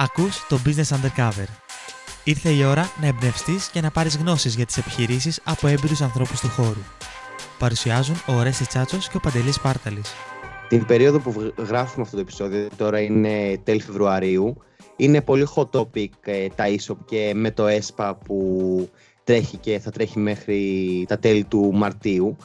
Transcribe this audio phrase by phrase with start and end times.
[0.00, 1.46] Ακούς το Business Undercover.
[2.24, 6.40] Ήρθε η ώρα να εμπνευστείς και να πάρεις γνώσεις για τις επιχειρήσεις από έμπειρους ανθρώπους
[6.40, 6.80] του χώρου.
[7.58, 10.12] Παρουσιάζουν ο Ορέστης Τσάτσος και ο Παντελής Πάρταλης.
[10.68, 14.62] Την περίοδο που γράφουμε αυτό το επεισόδιο, τώρα είναι τέλη Φεβρουαρίου,
[14.96, 18.90] είναι πολύ hot topic ε, τα ESOP και με το ESPA που
[19.24, 22.36] τρέχει και θα τρέχει μέχρι τα τέλη του Μαρτίου.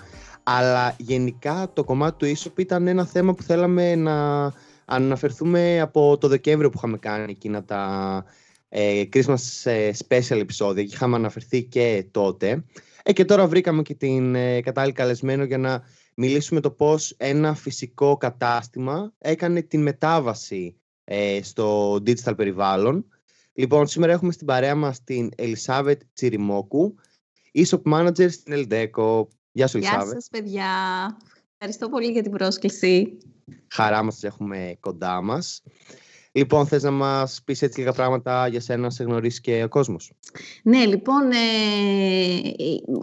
[0.43, 4.51] Αλλά γενικά το κομμάτι του ESOP ήταν ένα θέμα που θέλαμε να
[4.93, 8.25] αναφερθούμε από το Δεκέμβριο που είχαμε κάνει εκείνα τα
[8.69, 12.63] ε, Christmas ε, special επεισόδια και είχαμε αναφερθεί και τότε.
[13.03, 15.83] Ε, και τώρα βρήκαμε και την ε, κατάλληλη καλεσμένο για να
[16.15, 23.05] μιλήσουμε το πώς ένα φυσικό κατάστημα έκανε την μετάβαση ε, στο digital περιβάλλον.
[23.53, 26.95] Λοιπόν, σήμερα έχουμε στην παρέα μας την Ελισάβετ Τσιριμόκου,
[27.53, 29.27] e-shop manager στην Ελντέκο.
[29.51, 30.05] Γεια σου, Ελισάβετ.
[30.05, 30.65] Γεια σας, παιδιά.
[31.57, 33.17] Ευχαριστώ πολύ για την πρόσκληση.
[33.67, 35.63] Χαρά μας έχουμε κοντά μας.
[36.35, 39.67] Λοιπόν, θες να μας πεις έτσι λίγα πράγματα για σένα, να σε γνωρίσει και ο
[39.67, 40.11] κόσμος;
[40.63, 41.37] Ναι, λοιπόν, ε,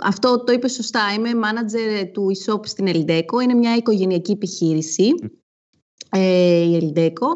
[0.02, 1.00] αυτό το είπες σωστά.
[1.16, 3.40] Είμαι manager του e-shop στην Ελντέκο.
[3.40, 5.14] Είναι μια οικογενειακή επιχείρηση.
[6.10, 7.26] Ε, η Ελντέκο.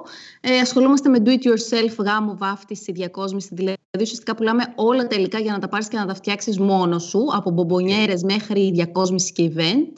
[0.41, 3.49] Ε, ασχολούμαστε με do-it-yourself, γάμο, βάφτιση, διακόσμηση.
[3.53, 7.03] Δηλαδή, ουσιαστικά πουλάμε όλα τα υλικά για να τα πάρεις και να τα φτιάξεις μόνος
[7.03, 9.93] σου, από μπομπονιέρες μέχρι διακόσμηση και event.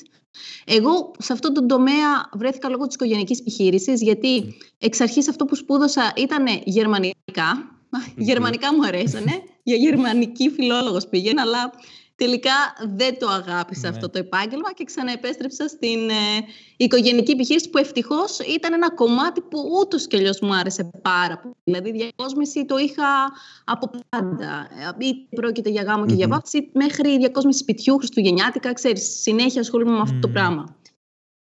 [0.64, 5.54] Εγώ σε αυτό το τομέα βρέθηκα λόγω της οικογενειακής επιχείρησης, γιατί εξ αρχής αυτό που
[5.54, 7.70] σπούδασα ήταν γερμανικά.
[8.16, 9.42] Γερμανικά μου αρέσανε.
[9.68, 11.72] Για γερμανική φιλόλογος πήγαινα, αλλά
[12.16, 12.52] τελικά
[12.96, 16.44] δεν το αγάπησα αυτό το επάγγελμα και ξαναεπέστρεψα στην ε,
[16.76, 21.54] οικογενική επιχείρηση που ευτυχώς ήταν ένα κομμάτι που ούτως και αλλιώς μου άρεσε πάρα πολύ.
[21.64, 23.32] Δηλαδή διακόσμηση το είχα
[23.64, 24.68] από πάντα.
[24.98, 30.00] Είτε πρόκειται για γάμο και για βάφτιση μέχρι διακόσμηση σπιτιού, χριστουγεννιάτικα, ξέρεις, συνέχεια ασχολούμαι με
[30.00, 30.76] αυτό το πράγμα.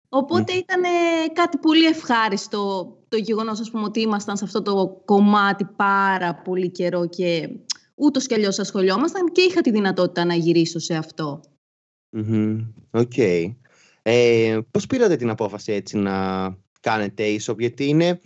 [0.10, 0.82] Οπότε ήταν
[1.34, 6.70] κάτι πολύ ευχάριστο το γεγονός ας πούμε, ότι ήμασταν σε αυτό το κομμάτι πάρα πολύ
[6.70, 7.50] καιρό και
[8.02, 11.42] ούτως κι αλλιώς ασχολιόμασταν και είχα τη δυνατότητα να γυρίσω σε αυτό.
[12.92, 13.12] OK.
[13.16, 13.56] Okay.
[14.02, 16.48] Ε, πώς πήρατε την απόφαση έτσι να
[16.80, 18.20] κάνετε e-shop, γιατί είναι,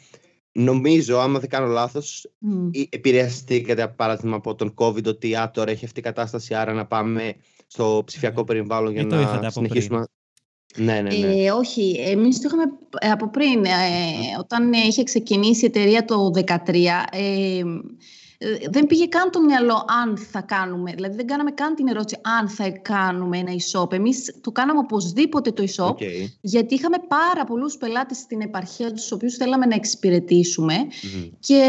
[0.52, 2.86] νομίζω, άμα δεν κάνω λάθος, mm.
[2.90, 7.36] επηρεαστήκατε παράδειγμα από τον COVID, ότι α, τώρα έχει αυτή η κατάσταση, άρα να πάμε
[7.68, 8.46] στο ψηφιακό ναι.
[8.46, 9.04] περιβάλλον για
[9.42, 10.06] να συνεχίσουμε.
[10.78, 11.44] Ναι, ναι, ναι.
[11.44, 12.64] Ε, όχι, εμείς το είχαμε
[13.14, 13.66] από πριν.
[13.66, 13.70] Ε,
[14.40, 16.46] όταν είχε ξεκινήσει η εταιρεία το 2013,
[17.12, 17.64] ε, ε,
[18.70, 22.50] δεν πήγε καν το μυαλό αν θα κάνουμε, δηλαδή δεν κάναμε καν την ερώτηση αν
[22.50, 23.94] θα κάνουμε ένα e-shop.
[23.94, 25.96] Εμείς το κάναμε οπωσδήποτε το e-shop,
[26.42, 30.74] γιατί είχαμε πάρα πολλούς πελάτες στην επαρχία τους οποίους θέλαμε να εξυπηρετησουμε
[31.40, 31.62] και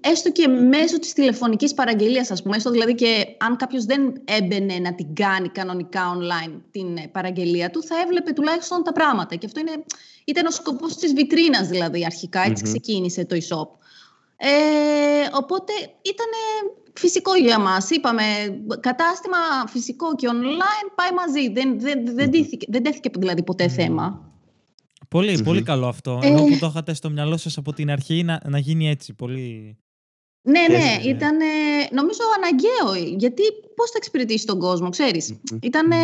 [0.00, 4.78] έστω και μέσω της τηλεφωνικής παραγγελίας, ας πούμε, έστω δηλαδή και αν κάποιος δεν έμπαινε
[4.78, 9.34] να την κάνει κανονικά online την παραγγελία του, θα έβλεπε τουλάχιστον τα πράγματα.
[9.34, 9.84] Και αυτό είναι,
[10.24, 13.68] ήταν ο σκοπός της βιτρίνας δηλαδή αρχικά, ξεκίνησε το e-shop.
[14.42, 16.30] Ε, οπότε ήταν
[16.94, 17.90] φυσικό για μας.
[17.90, 18.22] Είπαμε,
[18.80, 19.36] κατάστημα
[19.68, 21.52] φυσικό και online πάει μαζί.
[21.52, 24.32] Δεν, δεν, δεν, τέθηκε, δεν τέθηκε δηλαδή ποτέ θέμα.
[25.08, 26.20] Πολύ, πολύ καλό αυτό.
[26.22, 26.26] Ε...
[26.26, 29.14] Ενώ που το είχατε στο μυαλό σας από την αρχή να, να γίνει έτσι.
[29.14, 29.76] Πολύ...
[30.42, 31.36] Ναι, ναι, ήταν
[31.90, 33.14] νομίζω αναγκαίο.
[33.16, 33.42] Γιατί
[33.74, 35.96] πώς θα εξυπηρετήσει τον κόσμο, ξέρεις; Ήταν ναι.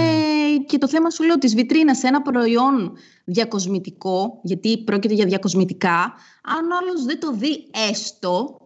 [0.67, 6.15] και το θέμα σου λέω της βιτρίνας σε ένα προϊόν διακοσμητικό, γιατί πρόκειται για διακοσμητικά.
[6.43, 8.61] Αν ο άλλος δεν το δει έστω,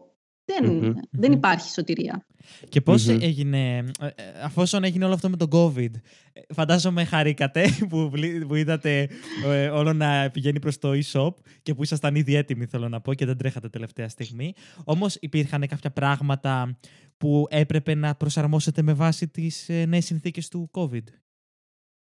[0.44, 2.26] δεν, δεν υπάρχει σωτηρία.
[2.69, 4.09] Και πώς έγινε, ε,
[4.43, 5.91] αφόσον έγινε όλο αυτό με τον COVID,
[6.33, 8.11] ε, φαντάζομαι χαρήκατε που,
[8.47, 9.09] που είδατε
[9.47, 13.15] ε, όλο να πηγαίνει προς το e-shop και που ήσασταν ήδη έτοιμοι θέλω να πω
[13.15, 14.53] και δεν τρέχατε τελευταία στιγμή.
[14.84, 16.78] Όμως υπήρχαν κάποια πράγματα
[17.19, 21.05] που έπρεπε να προσαρμόσετε με βάση τις νέες συνθήκες του COVID;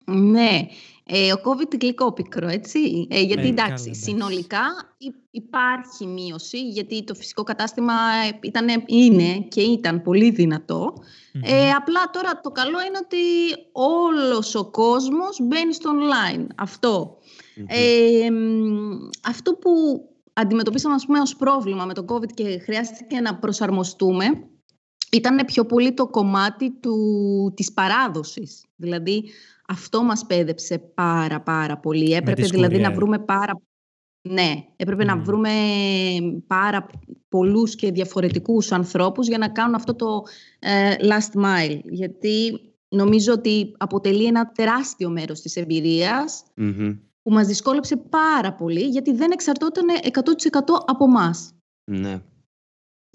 [0.05, 0.67] Ναι,
[1.05, 3.07] ε, ο COVID γλυκό πικρό, έτσι.
[3.09, 4.61] Ε, γιατί εντάξει, συνολικά
[5.31, 7.93] υπάρχει μείωση, γιατί το φυσικό κατάστημα
[8.41, 10.35] ήταν, είναι και ήταν πολύ
[11.43, 13.17] Ε, απλά τώρα το καλό είναι ότι
[13.71, 16.45] όλος ο κόσμος μπαίνει στο online.
[16.55, 17.17] Αυτό.
[17.67, 18.27] Ε,
[19.23, 19.71] αυτό που
[20.33, 24.25] αντιμετωπίσαμε ας πούμε, ως πρόβλημα με το COVID και χρειάστηκε να προσαρμοστούμε
[25.13, 28.65] ήταν πιο πολύ το κομμάτι του, της παράδοσης.
[28.75, 29.23] Δηλαδή,
[29.67, 32.13] αυτό μας πέδεψε πάρα πάρα πολύ.
[32.13, 33.61] Έπρεπε δηλαδή να βρούμε πάρα...
[34.29, 35.49] Ναι, έπρεπε να βρούμε
[36.47, 36.85] πάρα
[37.29, 40.23] πολλούς και διαφορετικούς ανθρώπους για να κάνουν αυτό το
[40.59, 41.79] ε, last mile.
[41.83, 46.43] Γιατί νομίζω ότι αποτελεί ένα τεράστιο μέρος της εμπειριας
[47.21, 50.09] που μας δυσκόλεψε πάρα πολύ γιατί δεν εξαρτώταν 100%
[50.85, 51.53] από μας.
[51.91, 52.21] Ναι.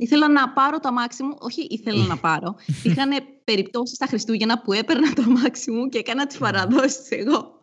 [0.00, 2.54] Ήθελα να πάρω το αμάξι μου, όχι ήθελα να πάρω.
[2.88, 3.10] Είχαν
[3.44, 7.60] περιπτώσεις στα Χριστούγεννα που έπαιρνα το αμάξι μου και έκανα τις παραδόσεις εγώ.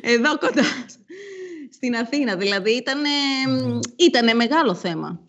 [0.00, 0.62] Εδώ κοντά
[1.70, 2.36] στην Αθήνα.
[2.36, 3.00] Δηλαδή ήταν
[3.96, 5.24] ήτανε μεγάλο θέμα.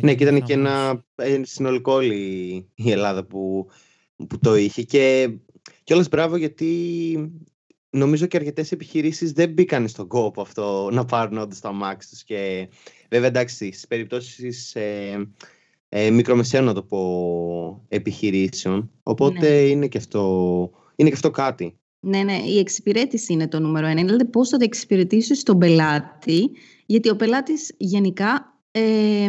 [0.00, 2.16] ναι, και ήταν και ένα ε, συνολικό όλη
[2.74, 3.68] η Ελλάδα που,
[4.28, 4.82] που το είχε.
[4.82, 5.30] Και
[5.84, 6.70] κιόλας μπράβο γιατί
[7.94, 12.24] νομίζω και αρκετές επιχειρήσεις δεν μπήκαν στον κόπο αυτό να πάρουν όντως το αμάξι τους.
[12.24, 12.68] Και
[13.10, 15.28] βέβαια εντάξει, στις περιπτώσεις ε,
[15.88, 18.90] ε, μικρομεσαίων, να το πω, επιχειρήσεων.
[19.02, 19.56] Οπότε ναι.
[19.56, 21.78] είναι, και αυτό, είναι και αυτό κάτι.
[22.00, 24.02] Ναι, ναι, η εξυπηρέτηση είναι το νούμερο ένα.
[24.02, 26.50] Δηλαδή πώς θα τα εξυπηρετήσεις τον πελάτη,
[26.86, 29.28] γιατί ο πελάτης γενικά ε,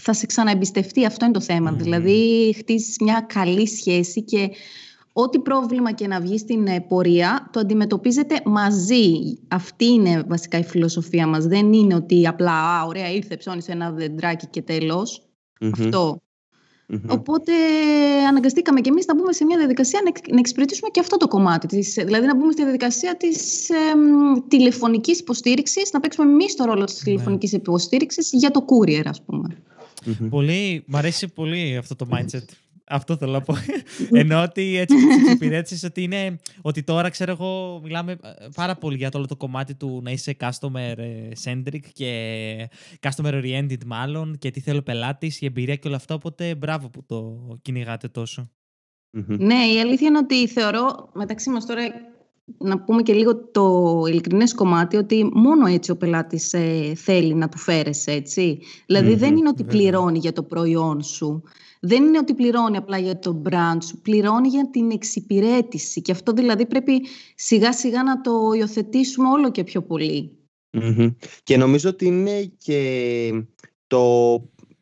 [0.00, 1.06] θα σε ξαναεμπιστευτεί.
[1.06, 1.72] Αυτό είναι το θέμα.
[1.72, 4.50] Δηλαδή χτίζεις μια καλή σχέση και
[5.12, 9.38] ό,τι πρόβλημα και να βγει στην ε, πορεία, το αντιμετωπίζετε μαζί.
[9.48, 11.46] Αυτή είναι βασικά η φιλοσοφία μας.
[11.46, 15.22] Δεν είναι ότι απλά, α, ωραία, ήρθε, ψώνησε ένα δεντράκι και τέλος.
[15.72, 16.20] Αυτό.
[17.08, 17.52] Οπότε
[18.28, 20.00] αναγκαστήκαμε και εμείς να μπούμε σε μια διαδικασία
[20.30, 21.66] να εξυπηρετήσουμε και αυτό το κομμάτι.
[21.66, 23.74] Της, δηλαδή να μπούμε στη διαδικασία της ε,
[24.48, 27.02] τηλεφωνικής υποστήριξης, να παίξουμε εμείς το ρόλο της ναι.
[27.04, 29.56] τηλεφωνικής υποστήριξης για το courier, ας πούμε.
[30.30, 32.44] Πολύ, μ' αρέσει πολύ αυτό το mindset.
[32.92, 33.54] Αυτό θέλω να πω.
[34.12, 38.16] Ενώ ότι έτσι που εξυπηρέτησε ότι είναι ότι τώρα ξέρω εγώ μιλάμε ε,
[38.54, 42.68] πάρα πολύ για το όλο το κομμάτι του να είσαι customer ε, centric και
[43.00, 46.14] customer oriented μάλλον και τι θέλει ο πελάτης, η εμπειρία και όλα αυτά.
[46.14, 48.50] Οπότε μπράβο που το κυνηγάτε τόσο.
[49.26, 51.82] Ναι, η αλήθεια είναι ότι θεωρώ μεταξύ μας τώρα
[52.58, 57.48] να πούμε και λίγο το ειλικρινές κομμάτι ότι μόνο έτσι ο πελάτης ε, θέλει να
[57.48, 58.58] του φέρεσαι, έτσι.
[58.86, 61.42] Δηλαδή δεν είναι ότι πληρώνει για το προϊόν σου.
[61.80, 66.02] Δεν είναι ότι πληρώνει απλά για το brand σου, πληρώνει για την εξυπηρέτηση.
[66.02, 70.30] Και αυτό δηλαδή πρέπει σιγά σιγά να το υιοθετήσουμε όλο και πιο πολυ
[71.42, 73.44] Και νομίζω ότι είναι και
[73.86, 74.34] το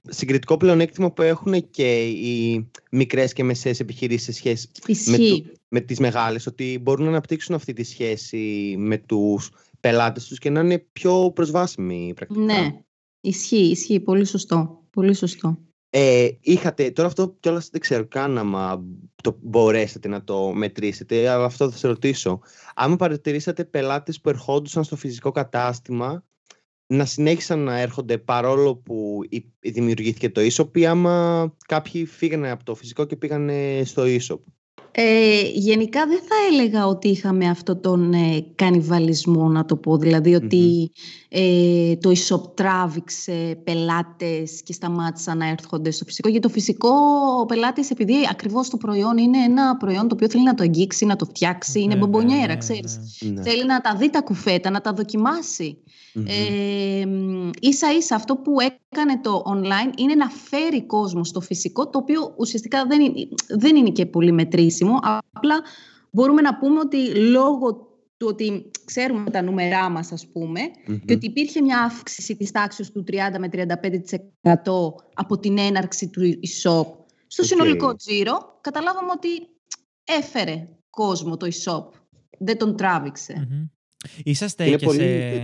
[0.09, 4.69] συγκριτικό πλεονέκτημα που έχουν και οι μικρές και μεσαίες επιχειρήσεις σε σχέση
[5.07, 9.51] με, το, με τις μεγάλες, ότι μπορούν να αναπτύξουν αυτή τη σχέση με τους
[9.81, 12.41] πελάτες τους και να είναι πιο προσβάσιμοι πρακτικά.
[12.41, 12.81] Ναι,
[13.21, 14.01] ισχύει, ισχύει.
[14.01, 14.85] Πολύ σωστό.
[14.91, 15.59] Πολύ σωστό.
[15.93, 18.85] Ε, είχατε, τώρα αυτό κιόλας δεν ξέρω καν άμα
[19.23, 22.41] το μπορέσετε να το μετρήσετε, αλλά αυτό θα σε ρωτήσω.
[22.75, 26.25] Αν παρατηρήσατε πελάτες που ερχόντουσαν στο φυσικό κατάστημα
[26.91, 29.21] να συνέχισαν να έρχονται παρόλο που
[29.61, 34.39] δημιουργήθηκε το e-shop ή άμα κάποιοι φύγανε από το φυσικό και πήγανε στο e-shop.
[34.93, 40.35] Ε, γενικά δεν θα έλεγα ότι είχαμε αυτό τον ε, κανιβαλισμό να το πω, δηλαδή
[40.35, 40.91] ότι
[41.29, 46.29] ε, το e-shop τράβηξε πελάτες και σταμάτησαν να έρχονται στο φυσικό.
[46.29, 46.91] Γιατί το φυσικό
[47.41, 51.07] ο πελάτης επειδή ακριβώς το προϊόν είναι ένα προϊόν το οποίο θέλει να το αγγίξει,
[51.07, 52.99] να το φτιάξει, είναι μπομπονιέρα, ξέρεις.
[53.21, 53.43] Ναι.
[53.43, 55.79] Θέλει να τα δει τα κουφέτα, να τα δοκιμάσει.
[56.15, 57.05] Ε,
[57.61, 62.35] ίσα ίσα αυτό που έκανε το online είναι να φέρει κόσμο στο φυσικό, το οποίο
[62.37, 64.99] ουσιαστικά δεν είναι, δεν είναι και πολύ μετρήσιμο.
[65.33, 65.61] Απλά
[66.11, 70.61] μπορούμε να πούμε ότι λόγω του ότι ξέρουμε τα νούμερά μας ας πουμε
[71.05, 74.63] και ότι υπήρχε μια αύξηση της τάξης του 30 με 35%
[75.15, 76.87] από την έναρξη του e-shop
[77.27, 79.29] στο συνολικό τζίρο, καταλάβαμε ότι
[80.05, 81.85] έφερε κόσμο το e-shop,
[82.39, 83.49] δεν τον τραβηξε
[84.23, 84.99] Είσαστε είναι και πολύ,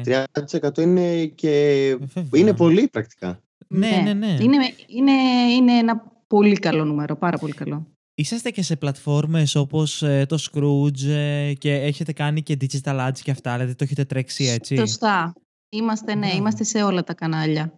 [0.04, 0.24] σε...
[0.62, 1.88] 30% είναι και
[2.32, 3.40] είναι πολύ πρακτικά.
[3.68, 4.26] Ναι, ναι, ναι.
[4.26, 4.36] ναι.
[4.40, 4.56] Είναι,
[4.86, 5.12] είναι,
[5.56, 7.86] είναι ένα πολύ καλό νούμερο, πάρα πολύ καλό.
[8.14, 13.18] Είσαστε και σε πλατφόρμες όπως ε, το Scrooge ε, και έχετε κάνει και digital ads
[13.22, 15.34] και αυτά, δηλαδή το έχετε τρέξει έτσι; Σωστά.
[15.68, 17.72] Είμαστε, ναι, είμαστε σε όλα τα κανάλια.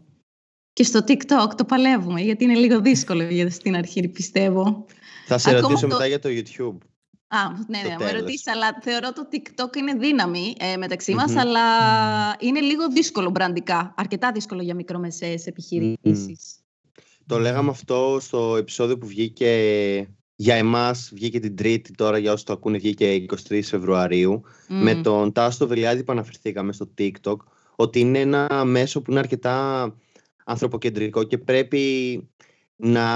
[0.72, 4.86] Και στο TikTok το παλεύουμε, γιατί είναι λίγο δύσκολο για στην αρχή, πιστεύω.
[5.26, 6.78] Θα σε ρωτήσω μετά για το YouTube.
[7.28, 11.60] Α, ναι, ναι, με ρωτήσει, αλλά θεωρώ το TikTok είναι δύναμη ε, μεταξύ μας, αλλά
[12.38, 16.58] είναι λίγο δύσκολο μπραντικά, αρκετά δύσκολο για μικρομεσαίες επιχειρήσεις.
[17.26, 19.52] Το λέγαμε αυτό στο επεισόδιο που βγήκε
[20.34, 25.32] για εμάς, βγήκε την Τρίτη, τώρα για όσους το ακούνε βγήκε 23 Φεβρουαρίου, με τον
[25.32, 27.36] Τάστο Βελιάδη που αναφερθήκαμε στο TikTok,
[27.76, 29.94] ότι είναι ένα μέσο που είναι αρκετά
[30.44, 32.22] ανθρωποκεντρικό και πρέπει
[32.76, 33.06] να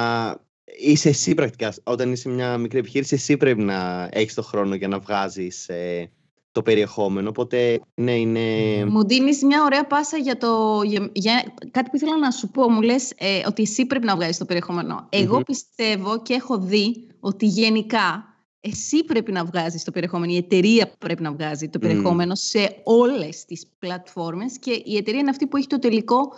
[0.79, 1.75] είσαι εσύ πρακτικά.
[1.83, 6.11] Όταν είσαι μια μικρή επιχείρηση, εσύ πρέπει να έχεις το χρόνο για να βγάζεις ε,
[6.53, 7.29] το περιεχόμενο.
[7.29, 8.41] Οπότε, ναι, είναι.
[8.85, 10.81] Μου δίνεις μια ωραία πάσα για, το,
[11.13, 12.71] για, κάτι που ήθελα να σου πω.
[12.71, 15.07] Μου λες ε, ότι εσύ πρέπει να βγάζεις το περιεχόμενο.
[15.09, 18.27] Εγώ πιστεύω και έχω δει ότι γενικά
[18.61, 23.45] εσύ πρέπει να βγάζεις το περιεχόμενο, η εταιρεία πρέπει να βγάζει το περιεχόμενο σε όλες
[23.45, 26.33] τις πλατφόρμες και η εταιρεία είναι αυτή που έχει το τελικό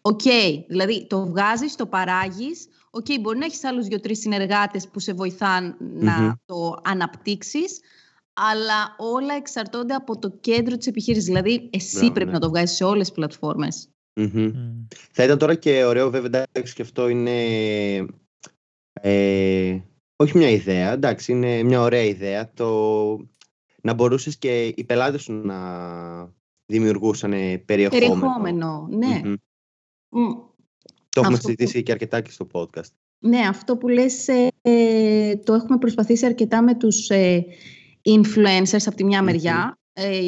[0.00, 0.20] οκ.
[0.68, 5.12] Δηλαδή το βγάζεις, το παράγεις, OK, okay, μπορεί να έχεις άλλους δύο-τρεις συνεργάτες που σε
[5.12, 7.80] βοηθάν να το αναπτύξεις,
[8.32, 11.26] αλλά όλα εξαρτώνται από το κέντρο της επιχείρησης.
[11.26, 12.32] Δηλαδή, εσύ πρέπει ναι.
[12.32, 13.68] να το βγάζεις σε όλες τις πλατφόρμες
[15.12, 17.44] Θα ήταν τώρα και ωραίο, βέβαια, εντάξει, και αυτό είναι.
[18.92, 19.80] Ε,
[20.16, 22.52] όχι μια ιδέα, εντάξει, είναι μια ωραία ιδέα.
[22.52, 22.70] Το
[23.82, 25.58] να μπορούσες και οι πελάτες σου να
[26.66, 27.30] δημιουργούσαν
[27.64, 27.90] περιεχόμενο.
[27.90, 29.34] Περιεχόμενο, ναι.
[31.10, 32.90] Το έχουμε Αυτό που- συζητήσει και αρκετά και στο podcast.
[33.18, 34.28] Ναι, αυτό που λες
[34.62, 37.44] ε, το έχουμε προσπαθήσει αρκετά με τους ε,
[38.04, 39.24] influencers από τη μια Μμμ.
[39.24, 39.79] μεριά, ε,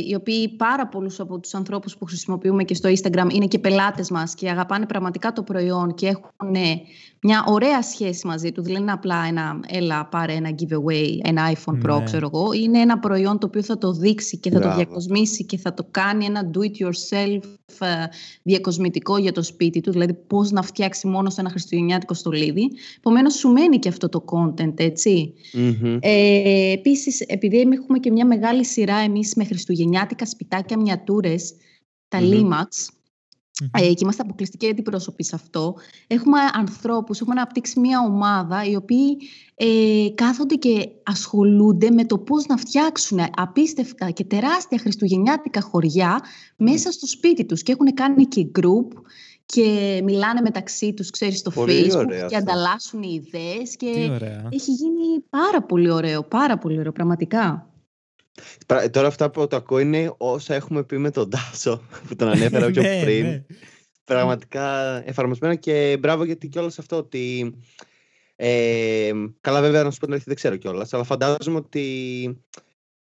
[0.09, 4.11] οι οποίοι πάρα πολλούς από τους ανθρώπους που χρησιμοποιούμε και στο Instagram είναι και πελάτες
[4.11, 6.81] μας και αγαπάνε πραγματικά το προϊόν και έχουν ε,
[7.23, 8.62] μια ωραία σχέση μαζί του.
[8.62, 12.04] Δηλαδή είναι απλά ένα, έλα πάρε ένα giveaway, ένα iPhone Pro, Ναι.
[12.04, 12.52] ξέρω εγώ.
[12.52, 14.76] Είναι ένα προϊόν το οποίο θα το δείξει και θα το Μπράβο.
[14.76, 17.40] διακοσμήσει και θα το κάνει ένα do-it-yourself
[17.81, 17.87] ε,
[18.42, 22.71] διακοσμητικό για το σπίτι του, δηλαδή πώς να φτιάξει μόνο σε ένα χριστουγεννιάτικο στολίδι.
[22.97, 25.35] Επομένως, σου μένει και αυτό το content, έτσι.
[25.52, 25.99] Μμμ.
[26.00, 31.54] Ε, επίσης, επειδή έχουμε και μια μεγάλη σειρά εμείς με χριστουγεννιάτικα σπιτάκια μιατούρες,
[32.09, 32.30] τα Μμμ.
[32.32, 32.66] Limax,
[33.71, 35.75] ε, και είμαστε αποκλειστικοί αντιπρόσωποι σε αυτό.
[36.06, 39.16] Έχουμε ανθρώπους, έχουμε αναπτύξει μια ομάδα οι οποίοι
[39.54, 46.21] ε, κάθονται και ασχολούνται με το πώς να φτιάξουν απίστευτα και τεράστια χριστουγεννιάτικα χωριά
[46.56, 49.02] μέσα στο σπίτι τους και έχουν κάνει και group
[49.47, 52.52] και μιλάνε μεταξύ τους, ξέρεις, στο Πολύ facebook ωραίο και αυτό.
[52.52, 54.49] ανταλλάσσουν ιδέες και Τι ωραία.
[54.50, 57.72] έχει γίνει πάρα πολύ ωραίο, πάρα πολύ ωραίο, πραγματικά.
[58.67, 62.29] Πρα- Τώρα αυτά που το ακούω είναι όσα έχουμε πει με τον Τάσο που τον
[62.29, 63.27] ανέφερα πιο Ναι, πριν.
[63.27, 63.45] ναι.
[64.05, 67.55] Πραγματικά εφαρμοσμένα και μπράβο γιατί κιόλας αυτό ότι.
[68.37, 72.39] Ε, καλά, βέβαια, να σου πω την αλήθεια, δεν ξέρω κιόλας, αλλά φαντάζομαι ότι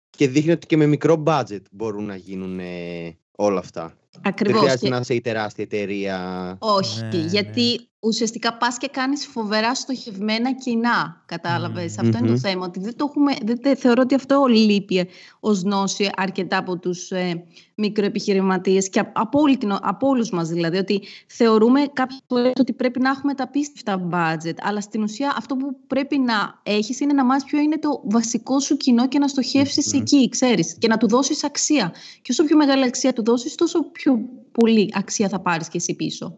[0.09, 3.97] και δείχνει ότι και με μικρό budget μπορούν να γίνουν ε, όλα αυτά.
[4.21, 4.59] Δεν Ακριβώς.
[4.59, 6.55] χρειάζεται Και- να είσαι η τεράστια εταιρεία.
[6.59, 11.95] Όχι, Ναι, γιατί ουσιαστικά πας και κάνεις φοβερά στοχευμένα κοινά, κατάλαβες.
[11.97, 12.05] Μμμ.
[12.07, 12.39] Αυτό είναι το Μμμ.
[12.39, 15.07] θέμα, ότι δεν το έχουμε, δεν, τε- θεωρώ ότι αυτό λείπει
[15.39, 17.43] ως γνώση αρκετά από τους ε,
[17.75, 22.73] μικροεπιχειρηματίες και από, από, όλη την, από όλους μας δηλαδή, ότι θεωρούμε κάποιες φορές ότι
[22.73, 27.13] πρέπει να έχουμε τα πίστευτα budget, αλλά στην ουσία αυτό που πρέπει να έχεις είναι
[27.13, 30.01] να μάθεις ποιο είναι το βασικό σου κοινό και να στοχεύσεις Μμμ.
[30.01, 31.93] εκεί, ξέρεις, και να του δώσεις αξία.
[32.21, 34.06] Και όσο πιο μεγάλη αξία του δώσεις, τόσο πιο
[34.51, 36.37] πολύ αξία θα πάρεις και εσύ πίσω.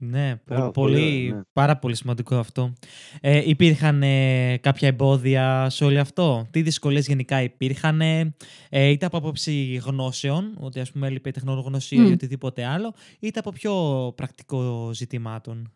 [0.00, 1.42] Ναι, πο- Μπράβο, πολύ, πολύ ωραία, ναι.
[1.52, 2.72] πάρα πολύ σημαντικό αυτό.
[3.20, 8.34] Ε, υπήρχαν ε, κάποια εμπόδια σε όλο αυτό; Τι δυσκολίες γενικά υπήρχαν, ε,
[8.70, 12.12] είτε από άποψη γνώσεων, ότι ας πούμε έλειπε η τεχνογνωσία ή Μμ.
[12.12, 13.72] οτιδήποτε άλλο, είτε από πιο
[14.16, 15.72] πρακτικό ζητημάτων;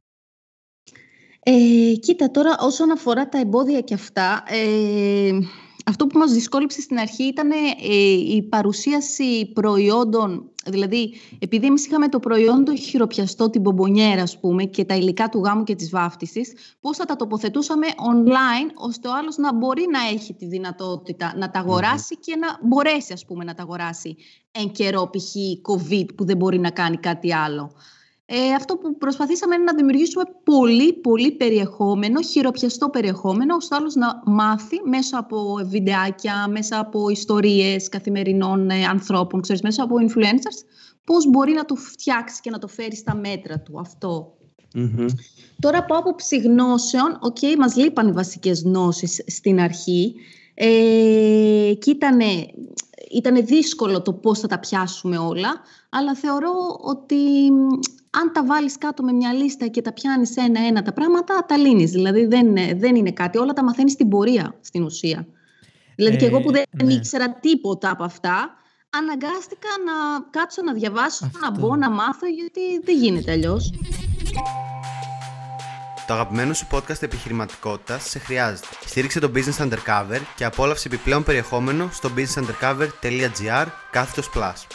[1.44, 5.30] Ε, κοίτα, τώρα όσον αφορά τα εμπόδια και αυτά, ε,
[5.86, 7.56] αυτό που μας δυσκόλυψε στην αρχή ήταν ε,
[8.34, 14.64] η παρουσίαση προϊόντων, δηλαδή επειδή εμείς είχαμε το προϊόν το χειροπιαστό, την μπομπονιέρα ας πούμε
[14.64, 19.14] και τα υλικά του γάμου και της βάφτισης, πώς θα τα τοποθετούσαμε online ώστε ο
[19.14, 23.44] άλλος να μπορεί να έχει τη δυνατότητα να τα αγοράσει και να μπορέσει ας πούμε
[23.44, 24.16] να τα αγοράσει
[24.50, 25.34] εν καιρό π.χ.
[25.72, 27.72] COVID που δεν μπορεί να κάνει κάτι άλλο.
[28.34, 34.22] Ε, αυτό που προσπαθήσαμε είναι να δημιουργήσουμε πολύ, πολύ περιεχόμενο, χειροπιαστό περιεχόμενο, ώστε άλλος να
[34.24, 40.66] μάθει μέσα από βιντεάκια, μέσα από ιστορίες καθημερινών ε, ανθρώπων, ξέρεις, μέσα από influencers,
[41.04, 44.36] πώς μπορεί να το φτιάξει και να το φέρει στα μέτρα του αυτό.
[44.74, 45.06] Μμμ.
[45.60, 50.14] Τώρα από άποψη γνώσεων, οκ, μας λείπαν οι βασικές γνώσεις στην αρχή
[50.54, 52.46] ε, και ήτανε,
[53.10, 55.60] ήτανε δύσκολο το πώς θα τα πιάσουμε όλα,
[55.90, 57.66] αλλά θεωρώ ότι μ,
[58.20, 61.90] αν τα βάλεις κάτω με μια λίστα και τα πιάνεις ένα-ένα τα πράγματα, τα λύνεις.
[61.90, 65.26] Δηλαδή δεν, δεν είναι κάτι, όλα τα μαθαίνεις στην πορεία στην ουσία.
[65.96, 66.92] Δηλαδή και εγώ που Ε, δεν ναι.
[66.92, 68.54] ήξερα τίποτα από αυτά,
[68.90, 71.60] αναγκάστηκα να κάτσω να διαβάσω, να Αυτό.
[71.60, 73.72] μπω, να μάθω, γιατί δεν γίνεται αλλιώς.
[76.06, 78.66] Το αγαπημένο σου podcast επιχειρηματικότητας σε χρειάζεται.
[78.86, 84.66] Στήριξε το Business Undercover και απόλαυσε επιπλέον περιεχόμενο στο businessundercover.gr κάθετος plus.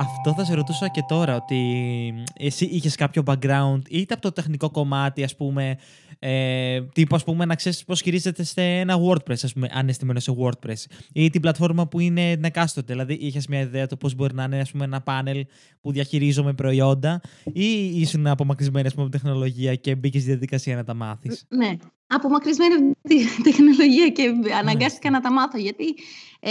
[0.00, 4.70] Αυτό θα σε ρωτούσα και τώρα, ότι εσύ είχες κάποιο background είτε από το τεχνικό
[4.70, 5.76] κομμάτι, ας πούμε,
[6.18, 10.20] ε, τύπου ας πούμε να ξέρεις πώς χειρίζεται σε ένα WordPress, ας πούμε, αν αισθημένο
[10.20, 14.34] σε WordPress, ή την πλατφόρμα που είναι εκάστοτε, δηλαδή είχες μια ιδέα το πώς μπορεί
[14.34, 15.46] να είναι ας πούμε, ένα πάνελ
[15.80, 20.84] που διαχειρίζομαι προϊόντα ή ήσουν απομακρυσμένη ας πούμε, από τεχνολογία και μπήκες στη διαδικασία να
[20.84, 21.76] τα μάθεις; Ναι,
[22.08, 25.94] απομακρυσμένη από τη τεχνολογία και αναγκάστηκα να τα μάθω γιατί
[26.40, 26.50] ε,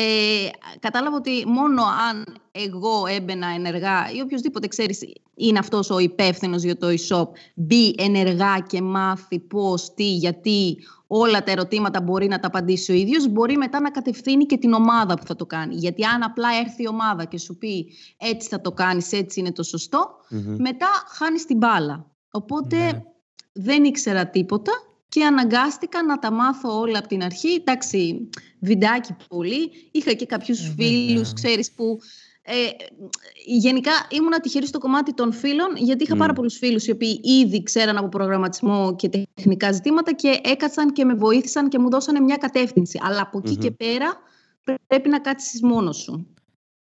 [0.79, 4.99] κατάλαβα ότι μόνο αν εγώ έμπαινα ενεργά ή οποιοδήποτε ξέρεις
[5.35, 11.43] είναι αυτός ο υπεύθυνος για το e-shop μπει ενεργά και μάθει πώς, τι, γιατί όλα
[11.43, 15.13] τα ερωτήματα μπορεί να τα απαντήσει ο ίδιος μπορεί μετά να κατευθύνει και την ομάδα
[15.13, 15.75] που θα το κάνει.
[15.75, 19.51] Γιατί αν απλά έρθει η ομάδα και σου πει έτσι θα το κάνεις, έτσι είναι
[19.51, 20.09] το σωστό
[20.57, 22.11] μετά χάνεις την μπάλα.
[22.31, 23.01] Οπότε Ναι.
[23.53, 24.71] δεν ήξερα τίποτα
[25.09, 27.53] και αναγκάστηκα να τα μάθω όλα από την αρχή.
[27.53, 29.71] Εντάξει, βιντεάκι πολύ.
[29.91, 31.33] Είχα και κάποιους Ε, φίλους, βέβαια.
[31.33, 31.97] ξέρεις, που...
[32.49, 32.53] Ε,
[33.45, 36.17] γενικά ήμουν τυχερή στο κομμάτι των φίλων, γιατί είχα Μμ.
[36.19, 41.05] πάρα πολλούς φίλους οι οποίοι ήδη ξέραν από προγραμματισμό και τεχνικά ζητήματα και έκατσαν και
[41.05, 42.99] με βοήθησαν και μου δώσανε μια κατεύθυνση.
[43.03, 43.57] Αλλά από εκεί Μμμ.
[43.59, 44.17] και πέρα
[44.87, 46.27] πρέπει να κάτσεις μόνος σου.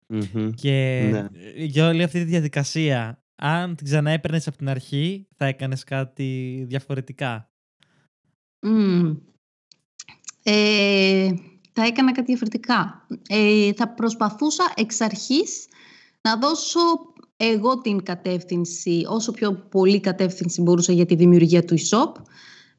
[0.07, 0.50] Μμμ.
[0.50, 1.26] Και Ναι.
[1.57, 6.64] για όλη αυτή τη διαδικασία, αν την ξανά έπαιρνες από την αρχή, θα έκανες κάτι
[6.69, 7.50] διαφορετικά;
[8.66, 9.16] Mm.
[10.42, 11.28] Ε,
[11.73, 13.07] θα έκανα κάτι διαφορετικά.
[13.28, 15.66] Ε, θα προσπαθούσα εξ αρχής
[16.21, 16.81] να δώσω
[17.37, 22.12] εγώ την κατεύθυνση, όσο πιο πολύ κατεύθυνση μπορούσα για τη δημιουργία του e-shop,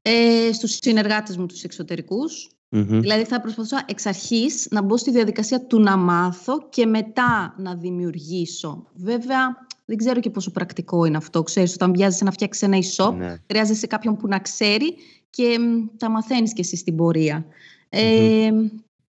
[0.01, 2.47] ε, στους συνεργάτες μου τους εξωτερικούς.
[2.75, 7.75] Δηλαδή θα προσπαθούσα εξ αρχής να μπω στη διαδικασία του να μάθω και μετά να
[7.75, 8.87] δημιουργήσω.
[8.93, 11.43] Βέβαια, δεν ξέρω και πόσο πρακτικό είναι αυτό.
[11.43, 13.35] Ξέρεις, όταν βιάζεσαι να φτιάξεις ένα e-shop, ναι.
[13.47, 14.95] χρειάζεσαι κάποιον που να ξέρει
[15.35, 15.57] και
[15.97, 17.45] τα μαθαίνεις και εσύ στην πορεία.
[17.89, 18.51] Ε,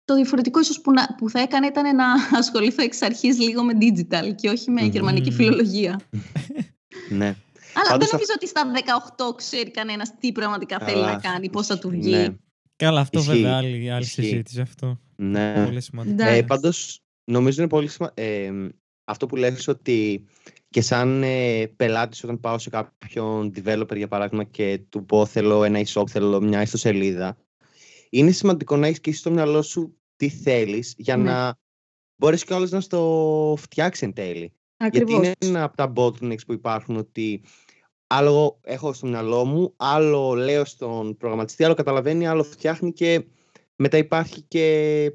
[0.06, 2.06] το διαφορετικό ίσως που, να, που θα έκανε ήταν να
[2.40, 6.00] ασχοληθώ εξ αρχής λίγο με digital και όχι με γερμανική φιλολογία.
[7.20, 7.36] ναι.
[7.74, 8.72] Αλλά δεν νομίζω ότι στα
[9.18, 12.12] 18 ξέρει κανένας τι πραγματικά θέλει να κάνει, πώς θα του βγει.
[12.12, 12.28] Ναι.
[12.76, 15.00] Καλά, αυτό βέβαια άλλη, άλλη συζήτηση αυτό.
[15.16, 15.66] Ναι.
[15.66, 16.28] Πολύ σημαντικό.
[16.28, 18.22] Ε, πάντως, νομίζω είναι πολύ σημαντικό.
[18.22, 18.52] Ε,
[19.04, 20.26] αυτό που λες ότι
[20.74, 25.64] και σαν ε, πελάτης όταν πάω σε κάποιον developer για παράδειγμα και του πω θέλω
[25.64, 27.38] ένα e-shop, θέλω μια ιστοσελίδα
[28.16, 31.24] είναι σημαντικό να έχεις και στο μυαλό σου τι θέλεις για ναι.
[31.24, 31.58] να
[32.16, 34.54] μπορέσεις κιόλας να στο φτιάξεις εν τέλει.
[34.78, 35.10] Ακριβώς.
[35.10, 37.44] Γιατί είναι ένα από τα bottlenecks που υπάρχουν ότι
[38.08, 43.26] άλλο έχω στο μυαλό μου, άλλο λέω στον προγραμματιστή, άλλο καταλαβαίνει, άλλο φτιάχνει και
[43.76, 45.12] μετά υπάρχει και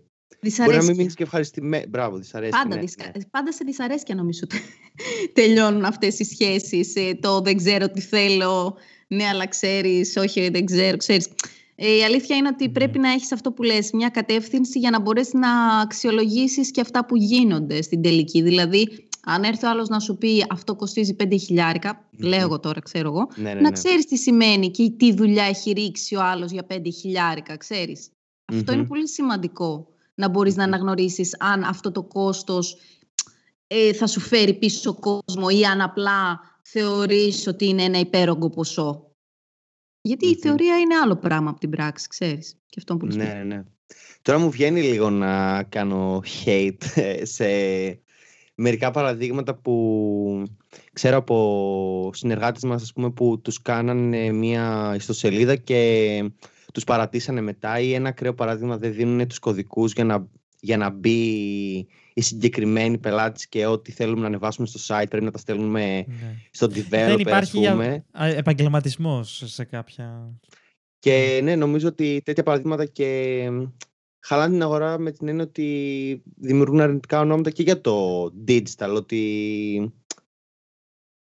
[0.65, 1.85] Μπορεί να μην μείνεις και ευχαριστημένο.
[1.89, 2.63] Μπράβο, δυσαρέσκεια.
[2.63, 3.25] Πάντα, ναι, ναι.
[3.31, 4.47] πάντα σε δυσαρέσκεια νομίζω
[5.33, 6.95] τελειώνουν αυτές οι σχέσεις.
[6.95, 8.77] Ε, το δεν ξέρω τι θέλω.
[9.07, 10.17] Ναι, αλλά ξέρεις.
[10.17, 10.97] Όχι, δεν ξέρω.
[10.97, 11.29] Ξέρεις.
[11.75, 15.01] Ε, η αλήθεια είναι ότι πρέπει να έχεις αυτό που λες, μια κατεύθυνση για να
[15.01, 18.43] μπορέσεις να αξιολογήσεις και αυτά που γίνονται στην τελική.
[18.43, 22.81] Δηλαδή, αν έρθει ο άλλος να σου πει αυτό κοστίζει 5 χιλιάρικα, λέω εγώ τώρα,
[22.81, 23.71] ξέρω εγώ, ναι, ναι, να ναι.
[23.71, 28.09] ξέρεις τι σημαίνει και τι δουλειά έχει ρίξει ο άλλος για 5 χιλιάρικα, ξέρεις.
[28.45, 29.89] Αυτό είναι πολύ σημαντικό,
[30.19, 32.77] να μπορείς να αναγνωρίσεις αν αυτό το κόστος
[33.67, 39.13] ε, θα σου φέρει πίσω κόσμο ή αν απλά θεωρείς ότι είναι ένα υπέρογκο ποσό.
[40.01, 42.57] Γιατί η θεωρία είναι άλλο πράγμα από την πράξη, ξέρεις.
[42.67, 43.63] Και αυτό που ναι, ναι.
[44.23, 47.47] Τώρα μου βγαίνει λίγο να κάνω hate ε, σε
[48.55, 50.43] μερικά παραδείγματα που
[50.93, 56.33] ξέρω από συνεργάτες μας ας πούμε, που τους κάνανε μία ιστοσελίδα και
[56.73, 60.29] τους παρατήσανε μετά ή ένα ακραίο παράδειγμα δεν δίνουν τους κωδικούς για να,
[60.61, 61.19] για να μπει
[62.15, 66.35] οι συγκεκριμένοι πελάτε και ό,τι θέλουμε να ανεβάσουμε στο site πρέπει να τα στέλνουμε ναι.
[66.51, 66.89] στο developer.
[66.89, 67.69] Δεν υπάρχει
[68.37, 70.35] επαγγελματισμός σε κάποια.
[70.99, 73.51] Και ναι, νομίζω ότι τέτοια παραδείγματα και
[74.21, 79.93] χαλάνε την αγορά με την έννοια ότι δημιουργούν αρνητικά ονόματα και για το digital, ότι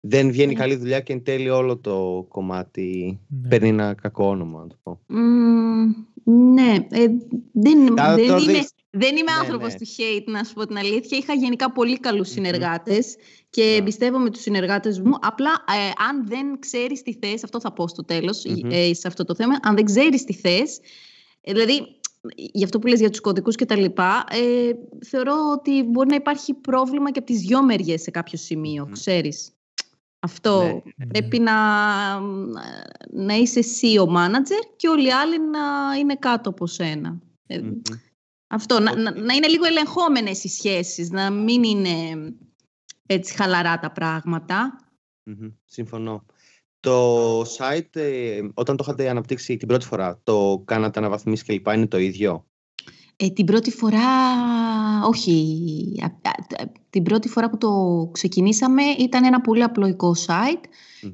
[0.00, 0.58] δεν βγαίνει ναι.
[0.58, 3.48] καλή δουλειά και εν τέλει όλο το κομμάτι ναι.
[3.48, 5.00] παίρνει ένα κακό όνομα, να το πω.
[6.24, 7.06] ναι, ε,
[7.52, 9.78] δεν, δεν, είμαι, δεν είμαι ναι, άνθρωπος ναι.
[9.78, 11.18] του hate, να σου πω την αλήθεια.
[11.18, 13.16] Είχα γενικά πολύ καλούς συνεργάτες
[13.50, 13.78] και yeah.
[13.78, 15.12] εμπιστεύομαι τους συνεργάτες μου.
[15.20, 19.24] Απλά, ε, αν δεν ξέρεις τι θες, αυτό θα πω στο τέλος, ε, σε αυτό
[19.24, 19.58] το θέμα.
[19.62, 20.80] Αν δεν ξέρεις τι θες,
[21.40, 22.00] ε, δηλαδή
[22.34, 24.70] γι' αυτό που λες για τους κωδικούς και τα λοιπά, ε,
[25.06, 28.92] θεωρώ ότι μπορεί να υπάρχει πρόβλημα και από τις δυο μεριές σε κάποιο σημείο, mm.
[28.92, 29.52] ξέρεις.
[30.20, 30.62] Αυτό.
[30.62, 31.54] Ναι, ναι, Πρέπει να,
[33.10, 37.18] να είσαι εσύ ο μάνατζερ και όλοι οι άλλοι να είναι κάτω από σένα.
[38.46, 42.14] Αυτό, να, να, είναι λίγο ελεγχόμενες οι σχέσεις, να μην είναι
[43.06, 44.84] έτσι χαλαρά τα πραγματα
[45.64, 46.24] Συμφωνώ.
[46.80, 51.74] Το site, ε, όταν το είχατε αναπτύξει την πρώτη φορά, το κάνατε αναβαθμίσεις και λοιπά,
[51.74, 52.46] είναι το ίδιο;
[53.22, 54.00] Ε, την πρώτη φορά,
[55.06, 55.56] όχι.
[56.90, 60.64] Την πρώτη φορά που το ξεκινήσαμε ήταν ένα πολύ απλοϊκό site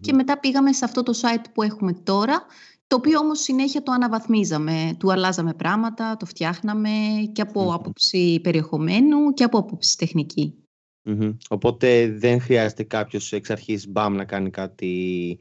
[0.00, 2.46] και μετά πήγαμε σε αυτό το site που έχουμε τώρα
[2.86, 6.90] το οποίο όμως συνέχεια το αναβαθμίζαμε, του αλλάζαμε πράγματα, το φτιάχναμε
[7.32, 9.96] και από άποψη περιεχομένου και από άποψη
[11.48, 15.38] Οπότε δεν χρειάζεται κάποιος εξ αρχής μπαμ να κάνει κάτι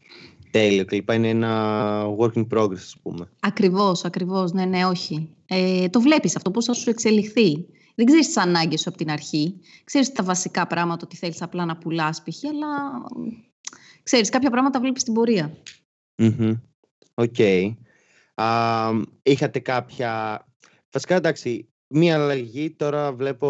[0.56, 1.12] τέλειο κλπ.
[1.12, 3.30] Είναι ένα work in progress, ας πούμε.
[3.40, 4.52] Ακριβώς, ακριβώς.
[4.52, 5.30] Ναι, ναι, όχι.
[5.46, 7.66] Ε, το βλέπεις αυτό, πώς θα σου εξελιχθεί.
[7.96, 9.60] Δεν ξέρεις τις ανάγκες σου από την αρχή.
[9.84, 12.44] Ξέρεις τα βασικά πράγματα, ότι θέλεις απλά να πουλάς π.χ.
[12.44, 13.04] Αλλά
[14.04, 15.58] ξέρεις, κάποια πράγματα βλέπεις στην πορεία.
[17.14, 17.38] Οκ.
[19.24, 20.44] είχατε κάποια...
[20.92, 23.48] Βασικά, εντάξει, μία αλλαγή τώρα βλέπω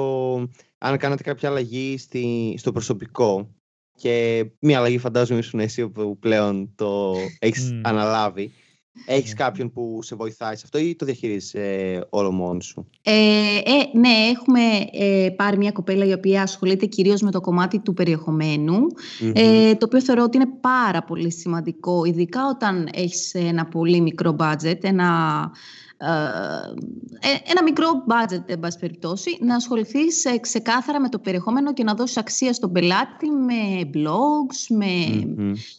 [0.78, 3.55] αν κάνατε κάποια αλλαγή στη, στο προσωπικό
[3.96, 8.52] και μία αλλαγή φαντάζομαι ήσουν εσύ που πλέον το έχεις αναλάβει.
[9.06, 9.36] Έχεις ναι.
[9.36, 14.10] κάποιον που σε βοηθάει σε αυτό ή το διαχειρίζεσαι όλο μόνος σου; Ε, ε, ναι,
[14.10, 18.78] έχουμε ε, πάρει μια κοπέλα η οποία ασχολείται κυρίως με το κομμάτι του περιεχομένου
[19.34, 24.36] ε, το οποίο θεωρώ ότι είναι πάρα πολύ σημαντικό, ειδικά όταν έχεις ένα πολύ μικρό
[24.40, 25.85] budget, ένα ε,
[27.46, 32.18] ένα μικρό budget, εν πάση περιπτώσει, να ασχοληθείς ξεκάθαρα με το περιεχόμενο και να δώσεις
[32.18, 34.94] αξία στον πελάτη με blogs, με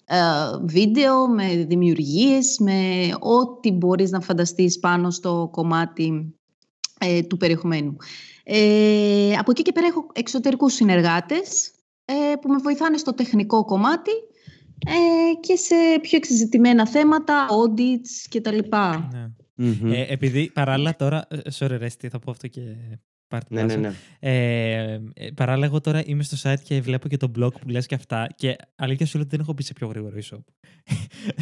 [0.05, 0.19] ε,
[0.63, 6.35] βίντεο, με δημιουργίες, με ό,τι μπορείς να φανταστείς πάνω στο κομμάτι
[6.99, 7.97] ε, του περιεχομένου.
[8.45, 11.71] Ε, από εκεί και πέρα έχω εξωτερικούς συνεργάτες
[12.05, 14.11] ε, που με βοηθάνε στο τεχνικό κομμάτι
[14.87, 18.59] ε, και σε πιο εξεζητημένα θέματα, audits κτλ.
[18.59, 19.31] Ναι.
[19.59, 19.93] Mm-hmm.
[19.93, 21.27] Ε, επειδή παράλληλα τώρα.
[21.31, 22.61] Ε, sorry, Ρέστη, θα πω αυτό και
[23.29, 23.93] πάρτε ναι, ναι, ναι.
[24.19, 24.99] Ε,
[25.35, 28.29] παράλληλα, εγώ τώρα είμαι στο site και βλέπω και το blog που λες και αυτά.
[28.37, 30.39] Και αλήθεια σου λέω ότι δεν έχω πει σε πιο γρήγορο e-shop.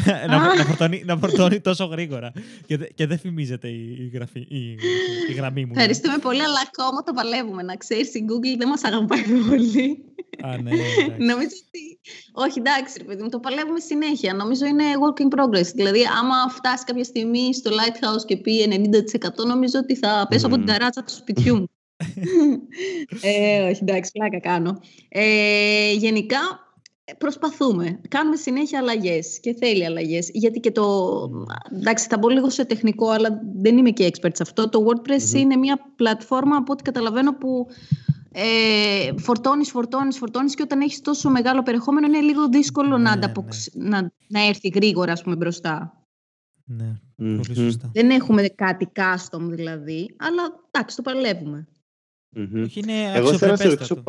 [0.29, 2.33] να, να, φορτώνει, να φορτώνει τόσο γρήγορα.
[2.67, 4.77] Και, και δεν φημίζεται η, η, γραφή, η,
[5.31, 5.73] η γραμμή μου.
[5.75, 7.63] Ευχαριστούμε πολύ, αλλά ακόμα το παλεύουμε.
[7.63, 10.05] Να ξέρεις, η Google δεν μας αγαπάει πολύ.
[10.43, 10.71] Α, ναι,
[11.19, 11.94] Νομίζω ότι.
[12.33, 14.35] Όχι, εντάξει, ρε παιδί μου, το παλεύουμε συνέχεια.
[14.35, 15.67] Νομίζω είναι work in progress.
[15.75, 18.81] Δηλαδή, άμα φτάσει κάποια στιγμή στο Lighthouse και πει
[19.43, 21.69] 90%, νομίζω ότι θα πέσω από την ταράτσα του σπιτιού μου.
[23.23, 24.81] ε, όχι, εντάξει, πλάκα κάνω.
[25.09, 26.65] Ε, γενικά,
[27.19, 28.01] προσπαθούμε.
[28.09, 30.31] Κάνουμε συνέχεια αλλαγές και θέλει αλλαγές.
[30.33, 31.11] Γιατί και το.
[31.73, 34.69] Εντάξει, θα μπω λίγο σε τεχνικό, αλλά δεν είμαι και expert σε αυτό.
[34.69, 37.67] Το WordPress είναι μια πλατφόρμα, από ό,τι καταλαβαίνω, που
[38.37, 43.27] ε, φορτώνεις, φορτώνεις, φορτώνεις και όταν έχεις τόσο μεγάλο περιεχόμενο είναι λίγο δύσκολο να, ναι,
[43.27, 43.89] ναι.
[43.89, 46.05] να, να έρθει γρήγορα ας πούμε, μπροστά.
[46.65, 47.91] Ναι, πολύ σωστά.
[47.95, 51.69] Δεν έχουμε κάτι custom δηλαδή, αλλά εντάξει, το παλεύουμε.
[52.75, 54.03] είναι Εγώ θέλω να σε ρωτήσω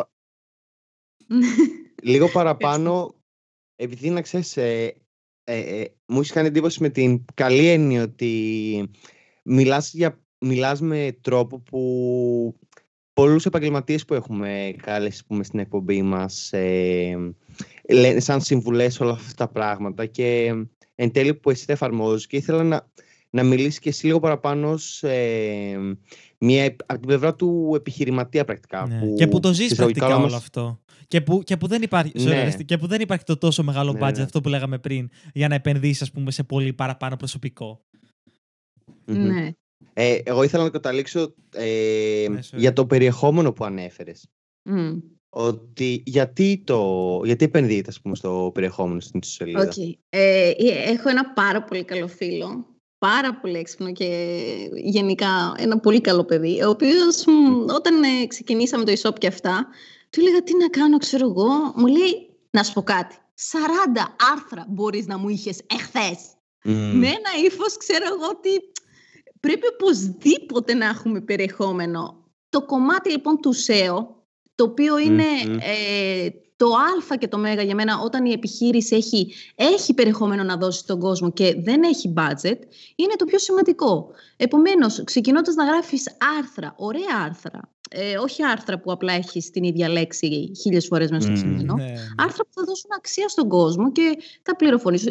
[2.03, 3.15] λίγο παραπάνω,
[3.75, 4.95] επειδή να ξέρεις, ε,
[5.43, 8.89] ε, ε, μου έχει κάνει εντύπωση με την καλή έννοια ότι
[9.43, 12.59] μιλάς, για, μιλάς με τρόπο που
[13.15, 17.17] πολλούς επαγγελματίες που έχουμε κάλεσει πούμε, στην εκπομπή μας, ε,
[18.17, 20.53] σαν συμβουλές όλα αυτά τα πράγματα και
[20.95, 22.89] εν τέλει που εσύ τα εφαρμόζεις και ήθελα να,
[23.29, 25.07] να μιλήσεις και εσύ λίγο παραπάνω σε,
[26.37, 28.87] μια, από την πλευρά του επιχειρηματία πρακτικά.
[28.87, 28.99] Ναι.
[28.99, 30.79] Που, και που το ζεις πρακτικά όλο αυτό.
[31.07, 32.51] Και που, και, που δεν υπάρχει, ναι.
[32.65, 34.23] και που δεν υπάρχει το τόσο μεγάλο ναι, budget, ναι.
[34.23, 37.17] αυτό που λέγαμε πριν, για να επενδύσεις σε πολύ παραπάνω
[39.05, 39.51] Ναι.
[39.93, 44.29] Ε, εγώ ήθελα να καταλήξω ε, ναι, για το περιεχόμενο που ανέφερες.
[45.29, 49.91] Ότι γιατί, το, γιατί επενδύεται ας πούμε, στο περιεχόμενο στην ιστοσελίδα; Okay.
[50.09, 50.51] Ε,
[50.85, 52.65] έχω ένα πάρα πολύ καλό φίλο,
[52.97, 54.09] πάρα πολύ έξυπνο και
[54.73, 57.25] γενικά ένα πολύ καλό παιδί, ο οποίος
[57.75, 59.67] όταν ε, ξεκινήσαμε το e-shop και αυτά,
[60.09, 63.15] του έλεγα τι να κάνω, ξέρω εγώ, μου λέει να σου πω κάτι.
[63.51, 63.57] 40
[64.33, 66.17] άρθρα μπορείς να μου είχες εχθές.
[66.67, 68.49] Με ένα ύφος ξέρω εγώ ότι
[69.45, 72.23] πρέπει οπωσδήποτε να έχουμε περιεχόμενο.
[72.49, 74.05] Το κομμάτι λοιπόν του SEO,
[74.55, 76.67] το οποίο ε, το
[77.11, 80.99] α και το μέγα για μένα όταν η επιχείρηση έχει, έχει περιεχόμενο να δώσει στον
[80.99, 82.57] κόσμο και δεν έχει budget,
[82.95, 84.11] είναι το πιο σημαντικό.
[84.37, 89.89] Επομένως, ξεκινώντας να γράφεις άρθρα, ωραία άρθρα, ε, όχι άρθρα που απλά έχει την ίδια
[89.89, 91.73] λέξη χίλιες φορές μέσα στο κείμενο.
[91.73, 91.93] Ναι, ναι.
[92.17, 94.55] Άρθρα που θα δώσουν αξία στον κόσμο και θα,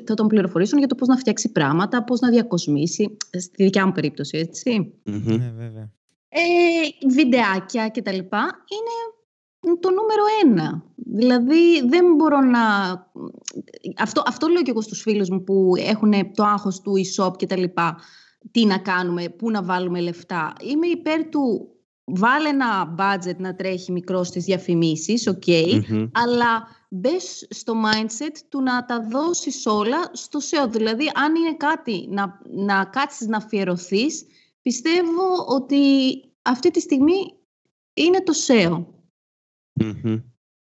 [0.06, 3.16] θα τον πληροφορήσουν για το πώς να φτιάξει πράγματα, πώς να διακοσμήσει.
[3.30, 4.92] Στη δικιά μου περίπτωση, έτσι.
[5.02, 5.90] Ναι, βέβαια.
[6.28, 8.18] Ε, βιντεάκια κτλ.
[8.18, 8.94] είναι
[9.80, 10.84] το νούμερο ένα.
[10.94, 12.60] Δηλαδή δεν μπορώ να...
[13.96, 17.46] Αυτό, αυτό λέω και εγώ στους φίλους μου που έχουν το άγχος του e-shop και
[17.46, 17.96] τα λοιπά.
[18.50, 20.52] Τι να κάνουμε, πού να βάλουμε λεφτά.
[20.60, 21.73] Είμαι υπέρ του
[22.04, 25.42] βάλε ένα budget να τρέχει μικρό στις διαφημίσεις, οκ,
[26.12, 30.70] αλλά μπες στο mindset του να τα δώσεις όλα στο SEO.
[30.70, 34.26] Δηλαδή, αν είναι κάτι να, να κάτσεις να αφιερωθείς,
[34.62, 35.80] πιστεύω ότι
[36.42, 37.38] αυτή τη στιγμή
[37.94, 38.84] είναι το SEO.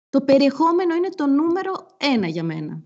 [0.09, 2.83] Το περιεχόμενο είναι το νούμερο ένα για μένα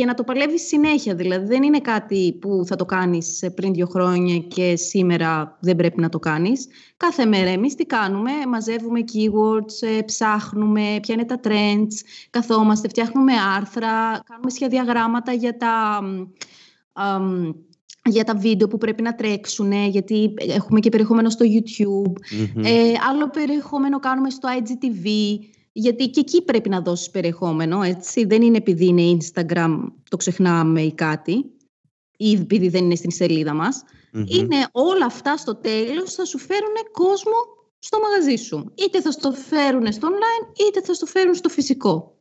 [0.00, 1.14] και να το παλεύεις συνέχεια.
[1.14, 6.00] Δηλαδή δεν είναι κάτι που θα το κάνεις πριν δύο χρόνια και σήμερα δεν πρέπει
[6.00, 6.66] να το κάνεις.
[6.96, 11.92] Κάθε μέρα εμείς τι κάνουμε, μαζεύουμε keywords, ε, ψάχνουμε ποια είναι τα trends,
[12.30, 16.00] καθόμαστε, φτιάχνουμε άρθρα, κάνουμε σχεδιαγράμματα για τα...
[18.04, 22.12] για τα βίντεο που πρέπει να τρέξουν, γιατί έχουμε και περιεχόμενο στο YouTube.
[22.64, 25.08] Ε, άλλο περιεχόμενο κάνουμε στο IGTV.
[25.72, 28.24] Γιατί και εκεί πρέπει να δώσεις περιεχόμενο, έτσι.
[28.24, 29.78] Δεν είναι επειδή είναι Instagram,
[30.10, 31.44] το ξεχνάμε ή κάτι,
[32.16, 33.82] ή επειδή δεν είναι στην σελίδα μας.
[34.12, 37.36] Είναι όλα αυτά στο τέλος θα σου φέρουν κόσμο
[37.78, 38.72] στο μαγαζί σου.
[38.74, 42.14] Είτε θα στο φέρουν στο online, είτε θα στο φέρουν στο φυσικό.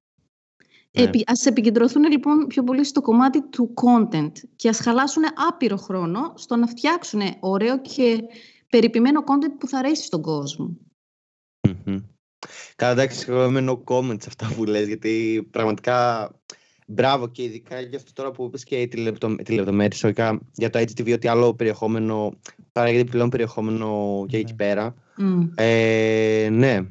[0.92, 1.04] Ναι.
[1.04, 6.34] Επι, ας επικεντρωθούν λοιπόν πιο πολύ στο κομμάτι του content και ας χαλάσουν άπειρο χρόνο
[6.36, 8.20] στο να φτιάξουν ωραίο και
[8.70, 10.78] περιποιημένο content που θα αρέσει στον κόσμο.
[12.76, 16.30] Καλά, εντάξει, εγώ είμαι no comments αυτά που λες, γιατί πραγματικά
[16.92, 20.80] Μπράβο και ειδικά για αυτό τώρα που είπες και τη, λεπτο, τη λεπτομέρεια για το
[20.80, 22.34] IGTV ότι άλλο περιεχόμενο,
[22.72, 24.96] παράγεται πλέον περιεχόμενο και εκεί πέρα.
[25.56, 26.82] Ε, ναι.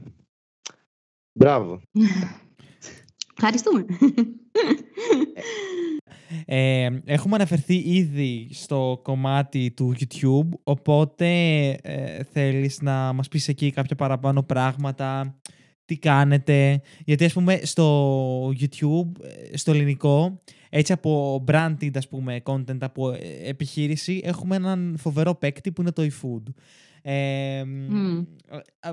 [1.32, 1.80] Μπράβο.
[3.40, 3.84] Ευχαριστούμε.
[6.44, 11.28] Ε, έχουμε αναφερθεί ήδη στο κομμάτι του YouTube, οπότε
[11.82, 15.38] ε, θέλεις να μας πεις εκεί κάποια παραπάνω πράγματα,
[15.84, 16.80] τι κάνετε.
[17.04, 19.10] Γιατί ας πούμε στο YouTube,
[19.50, 25.34] ε, στο ελληνικό, έτσι από branded ας πούμε content, από ε, επιχείρηση, έχουμε έναν φοβερό
[25.34, 26.52] παίκτη που είναι το eFood.
[27.02, 27.64] Ε,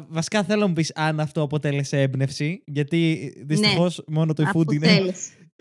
[0.09, 4.73] Βασικά θέλω να μου πεις αν αυτό αποτέλεσε έμπνευση, γιατί δυστυχώς ναι, μόνο το eFood
[4.73, 5.13] είναι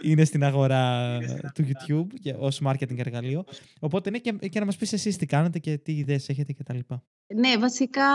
[0.02, 1.18] είναι στην αγορά
[1.54, 3.44] του YouTube ως marketing εργαλείο.
[3.80, 6.62] Οπότε ναι, και, και να μας πεις εσείς τι κάνετε και τι ιδέες έχετε και
[6.62, 7.02] τα λοιπά.
[7.34, 8.08] Ναι, βασικά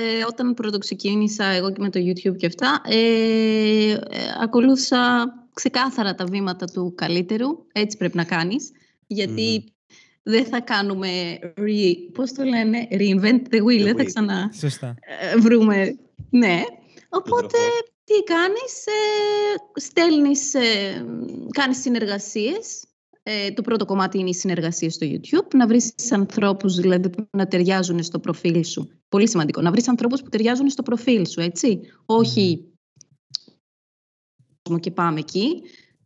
[0.00, 3.98] ε, όταν πρώτο ξεκίνησα εγώ και με το YouTube και αυτά, ε, ε,
[4.42, 7.48] ακολούθησα ξεκάθαρα τα βήματα του καλύτερου.
[7.72, 8.70] Έτσι πρέπει να κάνεις.
[9.06, 9.73] Γιατί
[10.26, 14.94] δεν θα κάνουμε, re, πώς το λένε, reinvent the wheel, δεν θα ξανά Σωστά.
[15.20, 15.98] Ε, βρούμε.
[16.30, 16.62] Ναι,
[17.08, 17.58] οπότε
[18.04, 21.04] τι κάνεις, ε, στέλνεις, ε,
[21.50, 22.84] κάνεις συνεργασίες.
[23.22, 25.54] Ε, το πρώτο κομμάτι είναι οι συνεργασίες στο YouTube.
[25.54, 28.90] Να βρεις ανθρώπους δηλαδή, που να ταιριάζουν στο προφίλ σου.
[29.08, 29.60] Πολύ σημαντικό.
[29.60, 31.80] Να βρεις ανθρώπους που ταιριάζουν στο προφίλ σου, έτσι.
[32.06, 32.68] Όχι
[34.80, 35.62] και πάμε εκεί.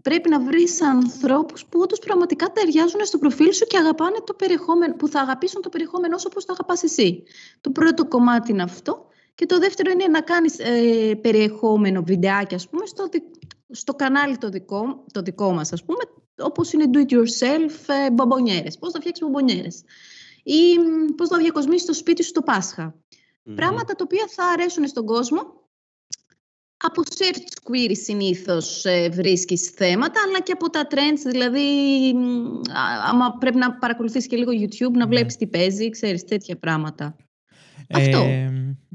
[0.09, 4.95] Πρέπει να βρεις ανθρώπους που όντως πραγματικά ταιριάζουν στο προφίλ σου και αγαπάνε το περιεχόμενο,
[4.95, 7.23] που θα αγαπήσουν το περιεχόμενό σου όπως το αγαπάς εσύ.
[7.61, 9.07] Το πρώτο κομμάτι είναι αυτό.
[9.35, 13.09] Και το δεύτερο είναι να κάνεις ε, περιεχόμενο, βιντεάκι, ας πούμε, στο,
[13.71, 15.99] στο κανάλι το δικό, το δικό μας, ας πούμε,
[16.39, 18.79] όπως είναι do it yourself, ε, μπομπονιέρες.
[18.79, 19.83] Πώς θα φτιάξεις μπομπονιέρες.
[20.43, 20.79] Ή
[21.17, 22.95] πώς θα διακοσμήσεις το σπίτι σου το Πάσχα.
[23.55, 25.68] Πράγματα τα οποία θα αρέσουν στον κόσμο.
[26.81, 31.61] Από search query συνήθως ε, βρίσκεις θέματα, αλλά και από τα trends, δηλαδή
[33.09, 35.07] άμα πρέπει να παρακολουθείς και λίγο YouTube, να ναι.
[35.07, 37.17] βλέπεις τι παίζει, ξέρεις, τέτοια πράγματα.
[37.89, 38.21] Αυτό.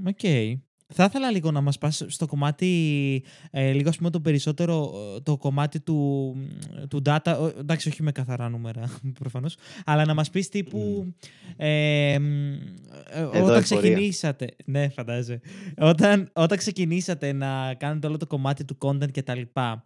[0.05, 0.17] OK.
[0.21, 0.53] okay.
[0.95, 4.91] Θα ήθελα λίγο να μας πας στο κομμάτι, ε, λίγο ας πούμε το περισσότερο,
[5.23, 6.35] το κομμάτι του,
[6.89, 11.13] του data, εντάξει όχι με καθαρά νούμερα προφανώς, αλλά να μας πεις τύπου,
[11.57, 12.17] ε,
[13.43, 15.41] όταν ξεκινήσατε, ναι φαντάζεσαι,
[15.77, 19.85] όταν, όταν ξεκινήσατε να κάνετε όλο το κομμάτι του content και τα λοιπά,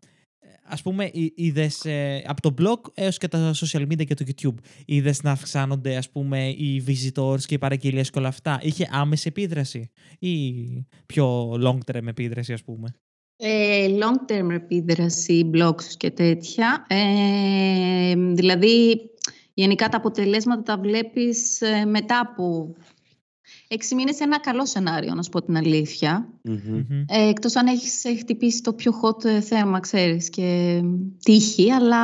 [0.69, 4.55] ας πούμε, είδες ε, από το blog έως και τα social media και το YouTube,
[4.85, 9.27] είδες να αυξάνονται, ας πούμε, οι visitors και οι παραγγελίες και όλα αυτά; Είχε άμεση
[9.27, 10.53] επίδραση ή
[11.05, 12.93] πιο long term επίδραση, ας πούμε;
[13.37, 16.85] Ε, long term επίδραση, blogs και τέτοια.
[16.89, 18.99] Ε, δηλαδή,
[19.53, 22.75] γενικά τα αποτελέσματα τα βλέπεις ε, μετά από
[23.67, 26.29] Έξι μήνες είναι ένα καλό σενάριο, να σου πω την αλήθεια.
[26.47, 27.05] Mm-hmm.
[27.07, 30.81] Ε, εκτός αν έχεις χτυπήσει το πιο hot θέμα, ξέρεις, και
[31.23, 32.01] τύχη, αλλά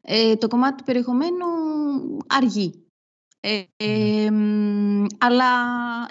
[0.00, 1.46] ε, το κομμάτι του περιεχομένου
[2.26, 2.82] αργεί.
[3.40, 4.30] Ε,
[5.18, 5.46] αλλά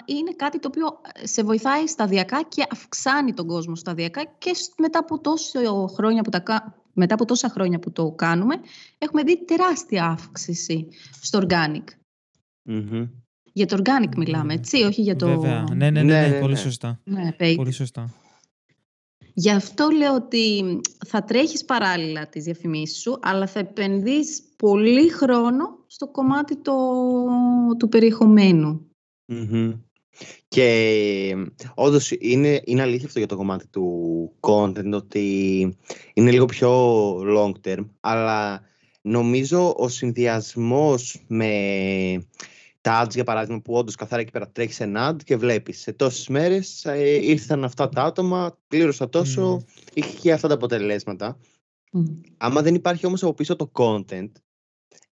[0.04, 5.20] είναι κάτι το οποίο σε βοηθάει σταδιακά και αυξάνει τον κόσμο σταδιακά και μετά από,
[5.20, 6.42] τόσο χρόνια που τα,
[6.92, 8.54] μετά από τόσα χρόνια που το κάνουμε
[8.98, 10.88] έχουμε δει τεράστια αύξηση
[11.20, 11.84] στο organic.
[13.58, 15.26] Για το organic μιλάμε, έτσι, όχι για το...
[15.26, 15.64] Βέβαια.
[15.74, 16.58] Ναι, ναι, ναι, ναι, ναι πολύ ναι.
[16.58, 17.00] σωστά.
[17.04, 18.14] Ναι, πολύ σωστά.
[19.34, 25.64] Γι' αυτό λέω ότι θα τρέχεις παράλληλα τις διαφημίσεις σου, αλλά θα επενδύεις πολύ χρόνο
[25.86, 26.74] στο κομμάτι το,
[27.78, 28.86] του περιεχομένου.
[30.48, 31.34] Και
[31.74, 33.86] όντως είναι, είναι αλήθεια αυτό για το κομμάτι του
[34.40, 35.26] content, ότι
[36.14, 36.70] είναι λίγο πιο
[37.36, 38.62] long term, αλλά
[39.00, 41.50] νομίζω ο συνδυασμός με
[42.80, 45.92] τα ads για παράδειγμα που όντως καθαρά εκεί πέρα τρέχει ένα ad και βλέπεις σε
[45.92, 49.88] τόσες μέρες ε, ήρθαν αυτά τα άτομα, πλήρωσα τόσο, mm.
[49.94, 51.38] είχε αυτά τα αποτελέσματα.
[51.92, 52.20] Mm.
[52.36, 54.30] Άμα δεν υπάρχει όμως από πίσω το content,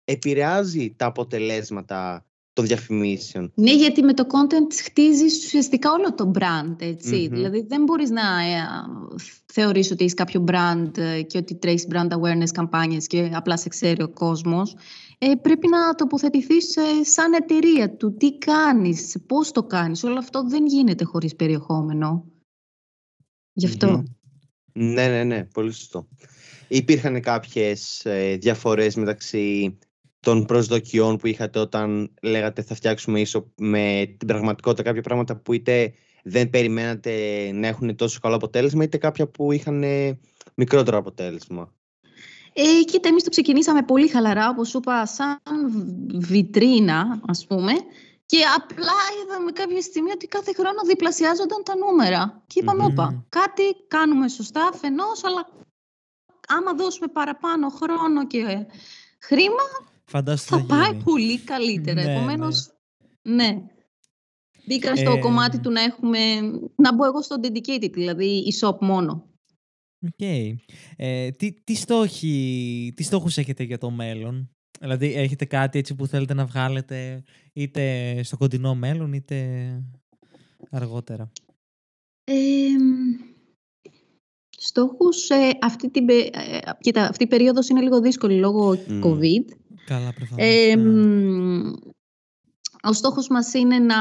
[0.05, 3.53] επηρεάζει τα αποτελέσματα των διαφημίσεων.
[3.55, 8.23] Ναι, γιατί με το content χτίζεις ουσιαστικά όλο το brand, ετσι Δηλαδή δεν μπορείς να
[8.23, 8.67] ε,
[9.53, 13.69] θεωρείς ότι είσαι κάποιο brand ε, και ότι τρέχεις brand awareness καμπάνιες και απλά σε
[13.69, 14.75] ξέρει ο κόσμος.
[15.19, 20.05] Ε, πρέπει να τοποθετηθείς ε, σαν εταιρεία του τι κάνεις, πώς το κάνεις.
[20.05, 22.25] Όλο αυτό δεν γίνεται χωρίς περιεχόμενο.
[23.53, 24.03] Γι' αυτο
[24.73, 26.09] Ναι, ναι, ναι, πολύ σωστό.
[26.69, 29.79] Υπήρχαν κάποιες ε, διαφορές μεταξύ
[30.21, 35.53] των προσδοκιών που είχατε όταν λέγατε θα φτιάξουμε ίσο με την πραγματικότητα κάποια πράγματα που
[35.53, 37.13] είτε δεν περιμένατε
[37.53, 39.85] να έχουν τόσο καλό αποτέλεσμα είτε κάποια που είχαν
[40.55, 41.75] μικρότερο αποτέλεσμα.
[42.59, 45.41] Ε, κοίτα, εμείς το ξεκινήσαμε πολύ χαλαρά, όπως σου είπα, σαν
[46.15, 47.73] βιτρίνα, ας πούμε,
[48.27, 52.43] και απλά είδαμε κάποια στιγμή ότι κάθε χρόνο διπλασιάζονταν τα νούμερα.
[52.47, 52.91] Και είπαμε, mm-hmm.
[52.91, 55.49] όπα, κάτι κάνουμε σωστά, φαινός, αλλά
[56.49, 58.67] άμα δώσουμε παραπάνω χρόνο και
[59.19, 59.65] χρήμα,
[60.05, 62.03] Φαντάζομαι θα, πάει πολύ καλύτερα.
[62.03, 62.71] Ναι, Επομένως,
[63.23, 63.63] ναι.
[64.67, 66.19] Μπήκα στο Ε, κομμάτι του να έχουμε,
[66.77, 69.25] να μπω εγώ στο dedicated, δηλαδή e-shop μόνο.
[70.07, 70.27] Οκ.
[70.97, 76.07] Ε, τι, τι, στόχοι, τι στόχους έχετε για το μέλλον; Δηλαδή, έχετε κάτι έτσι που
[76.07, 79.37] θέλετε να βγάλετε είτε στο κοντινό μέλλον, είτε
[80.71, 81.31] αργότερα;
[82.25, 82.35] Ε,
[84.59, 89.01] στόχους, ε, αυτή, την, πε- ε, κοίτα, αυτή η περίοδος είναι λίγο δύσκολη λόγω Μμ.
[89.05, 89.45] COVID.
[89.87, 90.45] Καλά, προφανώς.
[90.47, 90.91] Ε, ναι.
[90.91, 91.73] μ,
[92.83, 93.97] ο στόχος μας είναι να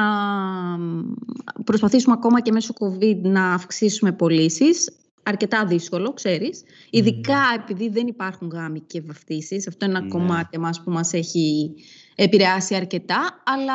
[1.63, 4.91] προσπαθήσουμε ακόμα και μέσω COVID να αυξήσουμε πωλήσεις.
[5.27, 6.63] Αρκετά δύσκολο, ξέρεις.
[6.89, 9.67] Ειδικά επειδή δεν υπάρχουν γάμοι και βαφτίσεις.
[9.67, 10.11] Αυτό είναι ένα Ναι.
[10.11, 11.73] κομμάτι μας που μας έχει
[12.15, 13.41] επηρεάσει αρκετά.
[13.45, 13.73] Αλλά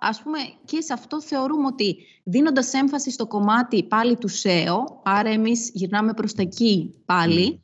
[0.00, 5.30] ας πούμε και σε αυτό θεωρούμε ότι δίνοντας έμφαση στο κομμάτι πάλι του SEO, άρα
[5.30, 7.62] εμείς γυρνάμε προς τα εκεί πάλι,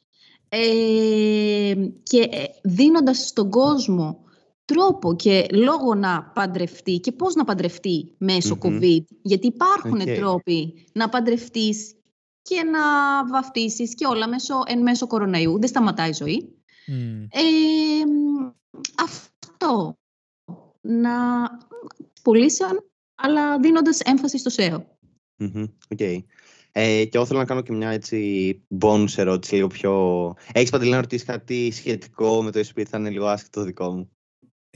[0.48, 4.20] ε, και ε, δίνοντας στον κόσμο
[4.64, 8.78] τρόπο και λόγο να παντρευτεί και πώς να παντρευτεί μέσω Μμμ.
[8.78, 9.04] COVID.
[9.22, 10.06] Γιατί υπάρχουν Οκ.
[10.16, 11.94] τρόποι να παντρευτείς
[12.48, 12.80] και να
[13.26, 15.58] βαφτίσεις και όλα μέσω, εν μέσω κοροναϊού.
[15.58, 16.54] Δεν σταματάει η ζωή.
[16.86, 17.22] Μμ.
[17.22, 18.50] Ε, μ,
[19.02, 19.98] αυτό.
[20.80, 21.10] Να
[22.22, 24.82] πωλήσεων, αλλά δίνοντας έμφαση στο SEO.
[25.36, 26.00] Μμμ, οκ.
[26.72, 29.92] Ε, και εγώ θέλω να κάνω και μια έτσι bonus ερώτηση, λίγο πιο...
[30.52, 33.90] Έχεις Παντελή να ρωτήσεις κάτι σχετικό με το e-shop, θα είναι λίγο άσχετο το δικό
[33.90, 34.10] μου;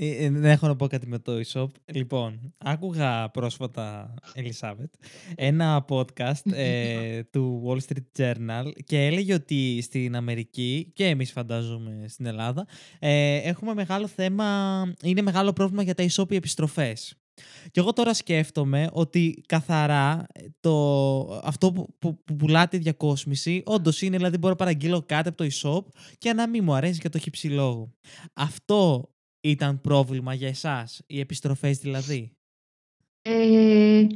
[0.03, 1.67] Ε, ε, δεν έχω να πω κάτι με το e-shop.
[1.85, 4.95] Λοιπόν, άκουγα πρόσφατα, Ελισάβετ,
[5.35, 12.05] ένα podcast ε, του Wall Street Journal και έλεγε ότι στην Αμερική και εμείς φαντάζομαι
[12.09, 12.67] στην Ελλάδα
[12.99, 14.47] ε, έχουμε μεγάλο θέμα,
[15.03, 17.15] είναι μεγάλο πρόβλημα για τα e-shop οι επιστροφές.
[17.71, 23.63] Και εγώ τώρα σκέφτομαι ότι καθαρά ε, το, αυτό που, που, που πουλάτε η διακόσμηση
[23.65, 25.85] όντως είναι, δηλαδή μπορώ να παραγγείλω κάτι από το e-shop
[26.19, 27.93] και να μην μου αρέσει και το έχει ψηλόγο.
[28.33, 29.09] Αυτό
[29.40, 32.33] ήταν πρόβλημα για εσάς, οι επιστροφές δηλαδή;
[33.22, 34.07] Ε,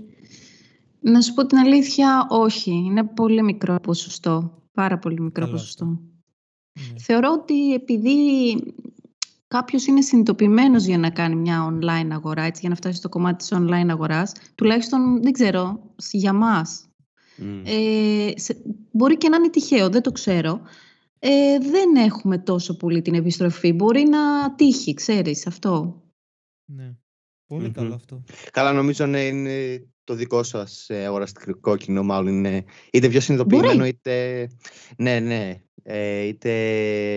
[1.00, 2.70] να σου πω την αλήθεια, όχι.
[2.70, 4.62] Είναι πολύ μικρό ποσοστό.
[4.72, 5.84] Πάρα πολύ μικρό Καλό ποσοστό.
[5.84, 6.98] Ναι.
[6.98, 8.16] Θεωρώ ότι επειδή
[9.46, 13.36] κάποιος είναι συνειδητοποιημένος για να κάνει μια online αγορά, έτσι, για να φτάσει στο κομμάτι
[13.36, 15.80] της online αγοράς, τουλάχιστον, δεν ξέρω,
[16.12, 16.88] για μας.
[17.36, 17.62] Μμ.
[17.64, 20.60] Ε, σε- μπορεί και να είναι τυχαίο, δεν το ξέρω.
[21.26, 23.72] Ε, δεν έχουμε τόσο πολύ την επιστροφή.
[23.72, 26.02] Μπορεί να τύχει, ξέρεις, αυτό.
[26.64, 26.94] ναι.
[27.46, 27.72] Πολύ Μμμ.
[27.72, 28.22] καλό αυτό.
[28.50, 33.76] Καλά, νομίζω ναι, είναι το δικό σας ε, αγοραστικό κοινό, μάλλον είναι είτε πιο συνειδητοποιημένο,
[33.76, 33.88] Μπορεί.
[33.88, 34.48] είτε...
[34.96, 35.60] Ναι, ναι.
[35.82, 36.50] Ε, είτε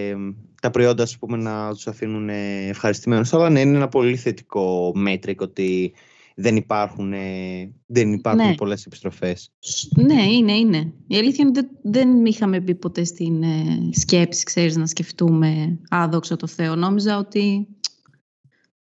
[0.10, 0.16] ε,
[0.62, 3.34] τα προϊόντα, ας πούμε, να τους αφήνουν ε, ευχαριστημένους.
[3.34, 5.94] Αλλά ναι, είναι ένα πολύ θετικό μέτρικ ότι
[6.40, 8.56] δεν υπάρχουν, ε, δεν υπάρχουν Ναι.
[8.56, 9.50] πολλές επιστροφές.
[9.60, 10.94] Σ- Ναι, είναι, είναι.
[11.08, 15.80] Η αλήθεια είναι ότι δεν, δεν είχαμε μπει ποτέ στην ε, σκέψη, ξέρεις, να σκεφτούμε
[15.90, 16.76] άδοξα το Θεό.
[16.76, 17.68] Νόμιζα ότι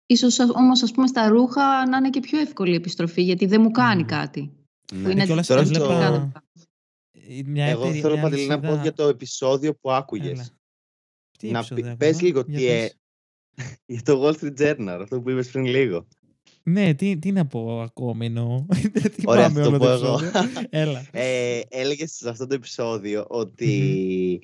[0.06, 3.46] ίσως α- όμως, ας πούμε, στα ρούχα να είναι και πιο εύκολη η επιστροφή, γιατί
[3.46, 4.08] δεν μου κάνει Μμμ.
[4.08, 4.50] κάτι.
[4.94, 5.02] Ναι.
[5.02, 6.44] Που είναι κιόλας Τώρα διαφορετικά στο- τα ρούχα.
[7.12, 10.30] Ε, Μια Εγώ εταιρεία- θέλω μια Παντελή να πω αλυσίδα- για το επεισόδιο που άκουγες.
[10.30, 10.46] Έλα.
[11.38, 12.96] Τι Να επεισόδιο πει- άκουγα; πες λίγο Για τι, ε, πες.
[13.94, 16.06] για το Wall Street Journal, αυτό που είπες πριν λίγο.
[16.68, 18.64] Ναι, τι, τι να πω ακόμη εννοώ.
[18.92, 20.14] Δεν Ωραία, θυμάμαι θα το όλο πω το εγώ.
[20.24, 20.62] επεισόδιο.
[20.70, 21.06] Έλα.
[21.12, 24.42] ε, έλεγες σε αυτό το επεισόδιο ότι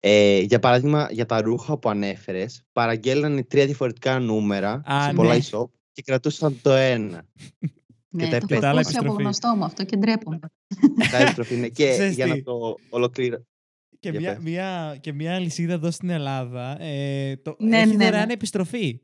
[0.00, 5.34] ε, για παράδειγμα για τα ρούχα που ανέφερες παραγγέλνανε τρία διαφορετικά νούμερα Α, σε πολλά
[5.34, 5.40] ναι.
[5.50, 7.24] e-shop και κρατούσαν το ένα.
[8.08, 9.22] Ναι, τα το επέ- έχω τα άλλα ακούσει από επιστροφή.
[9.22, 10.38] γνωστό μου αυτό και ντρέπομαι.
[11.10, 11.68] Τα επιστροφή είναι.
[11.68, 13.46] και Ξέρεις για τι; να το ολοκληρώσω.
[14.00, 14.42] Και Για μια, πες.
[14.42, 18.32] μια, και μια αλυσίδα εδώ στην Ελλάδα ε, το, Ναι, έχει ναι, δωρεάν ναι.
[18.32, 19.00] επιστροφή.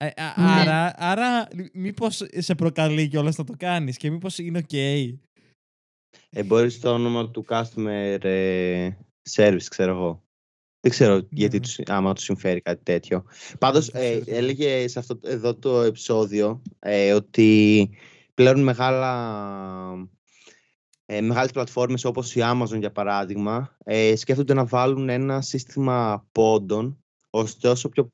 [0.00, 0.60] Ε, α- Ναι.
[0.60, 4.72] Άρα, άρα μήπως σε προκαλεί κιόλας να το κάνεις και μήπως είναι οκ.
[4.72, 8.90] Ε, μπορείς το όνομα του customer ε,
[9.30, 10.22] service, ξέρω εγώ.
[10.80, 11.62] Δεν ξέρω γιατί ναι.
[11.62, 13.24] τους, άμα τους συμφέρει κάτι τέτοιο.
[13.58, 17.90] Πάντως, δεν ε, ξέρω τι έλεγε σε αυτό εδώ το επεισόδιο ε, ότι
[18.34, 20.08] πλέον μεγάλα,
[21.06, 26.98] ε, μεγάλες πλατφόρμες όπως η Amazon για παράδειγμα ε, σκέφτονται να βάλουν ένα σύστημα πόντων
[27.30, 28.08] ώστε όσο πιο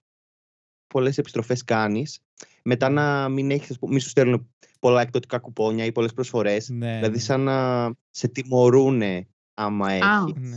[0.94, 2.20] πολλές επιστροφές κάνεις
[2.62, 4.48] μετά να μην έχεις, ας πούμε, μη σου στέλνουν
[4.80, 7.20] πολλά εκδοτικά κουπόνια ή πολλές προσφορές Ναι, Δηλαδή ναι.
[7.22, 9.02] σαν να σε τιμωρούν
[9.54, 10.34] άμα έχεις.
[10.36, 10.56] Ναι.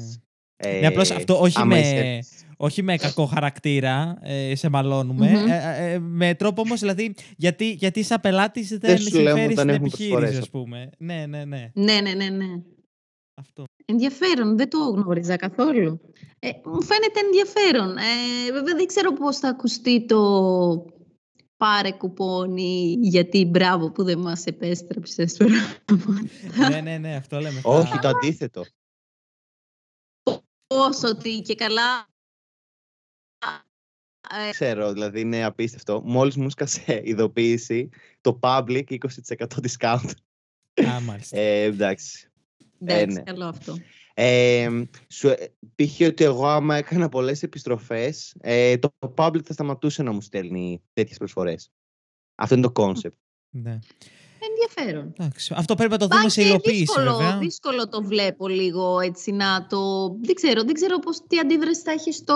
[0.57, 2.19] Ε, Ναι, απλώς αυτό όχι άμα με, είσαι-
[2.57, 5.29] όχι με κακό χαρακτήρα, ε, σε μαλώνουμε.
[5.29, 5.47] Μμμ.
[5.51, 9.57] ε, ε, με τρόπο όμως, δηλαδή, γιατί, γιατί σαν πελάτης δεν σου λέμε συμφέρεις όταν
[9.57, 10.37] στην έχουμε επιχείρηση, προσφορές.
[10.39, 10.89] ας πούμε.
[10.97, 11.71] Ναι, ναι, ναι.
[11.73, 12.45] Ναι, ναι, ναι, ναι.
[13.39, 13.63] Αυτό.
[13.85, 15.99] Ενδιαφέρον, δεν το γνώριζα καθόλου.
[16.39, 17.97] Ε, μου φαίνεται ενδιαφέρον.
[17.97, 20.85] Ε, βέβαια δεν ξέρω πώς θα ακουστεί το
[21.57, 25.37] πάρε κουπόνι γιατί μπράβο που δεν μας επέστρεψες.
[26.69, 27.61] ναι, ναι, ναι, αυτό λέμε.
[27.63, 28.63] Όχι, Θα- το αντίθετο.
[31.03, 32.07] ότι και καλά
[34.47, 36.01] ε, Ξέρω, δηλαδή είναι απίστευτο.
[36.05, 37.89] Μόλις μου σκάσε ειδοποίηση
[38.21, 38.97] το public 20%
[39.37, 40.11] discount.
[40.87, 41.37] Α, μάλιστα.
[41.37, 42.31] Ε, εντάξει.
[42.79, 43.21] Εντάξει, ε, ναι.
[43.21, 43.75] καλό αυτό.
[44.19, 45.33] Ε, σου,
[45.75, 46.07] π.χ.
[46.07, 51.17] ότι εγώ άμα έκανα πολλές επιστροφές, ε, το public θα σταματούσε να μου στέλνει τέτοιες
[51.17, 51.71] προσφορές.
[52.35, 53.17] Αυτό είναι το concept.
[53.49, 53.79] Ναι.
[54.49, 55.13] Ενδιαφέρον.
[55.17, 55.53] Εντάξει.
[55.57, 56.77] Αυτό πρέπει να το δούμε σε υλοποίηση.
[56.77, 57.37] Δύσκολο, βέβαια.
[57.37, 60.07] δύσκολο το βλέπω λίγο έτσι να το.
[60.21, 62.35] Δεν ξέρω, δεν ξέρω πώς, τι αντίδραση θα έχει στο,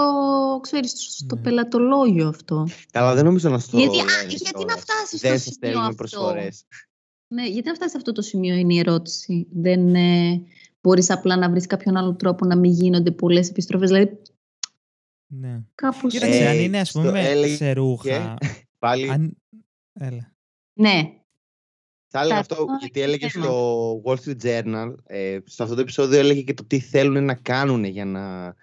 [0.61, 1.41] ξέρεις, στο ναι.
[1.41, 2.67] πελατολόγιο αυτό.
[2.91, 3.77] Καλά, δεν νομίζω να στο.
[3.77, 6.65] Γιατί, α, γιατί να φτάσεις στο σημείο αυτό; Προσφορές.
[7.27, 9.47] Ναι, γιατί να φτάσεις σε αυτό το σημείο είναι η ερώτηση.
[9.51, 10.41] Δεν ε,
[10.81, 13.89] μπορείς απλά να βρεις κάποιον άλλο τρόπο να μην γίνονται πολλές επιστροφές.
[13.89, 14.21] Δηλαδή.
[15.27, 15.61] Ναι.
[15.75, 16.13] Κάπως...
[16.13, 18.37] Κοίταξε, αν είναι ας πούμε σε ρούχα.
[18.79, 19.09] Πάλι.
[19.09, 19.37] Αν...
[19.93, 20.35] Έλα.
[20.73, 21.21] Ναι,
[22.13, 26.41] θα έλεγα αυτό, γιατί έλεγε στο Wall Street Journal, ε, σε αυτό το επεισόδιο έλεγε
[26.41, 28.55] και το τι θέλουν να κάνουν για να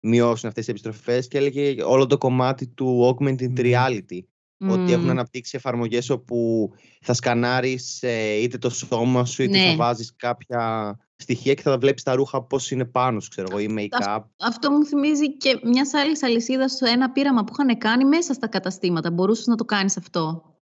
[0.00, 4.20] μειώσουν αυτές τις επιστροφές και έλεγε όλο το κομμάτι του augmented reality.
[4.68, 9.76] Ότι έχουν αναπτύξει εφαρμογές όπου θα σκανάρεις ε, είτε το σώμα σου είτε θα ναι.
[9.76, 13.74] βάζεις κάποια στοιχεία και θα βλέπεις τα ρούχα πώς είναι πάνω σου, ξέρω εγώ, ή
[13.78, 14.20] make-up.
[14.38, 18.48] Αυτό μου θυμίζει και μιας άλλης αλυσίδας στο ένα πείραμα που είχαν κάνει μέσα στα
[18.48, 19.10] καταστήματα.
[19.10, 20.54] Μπορούσες να το κάνεις αυτό.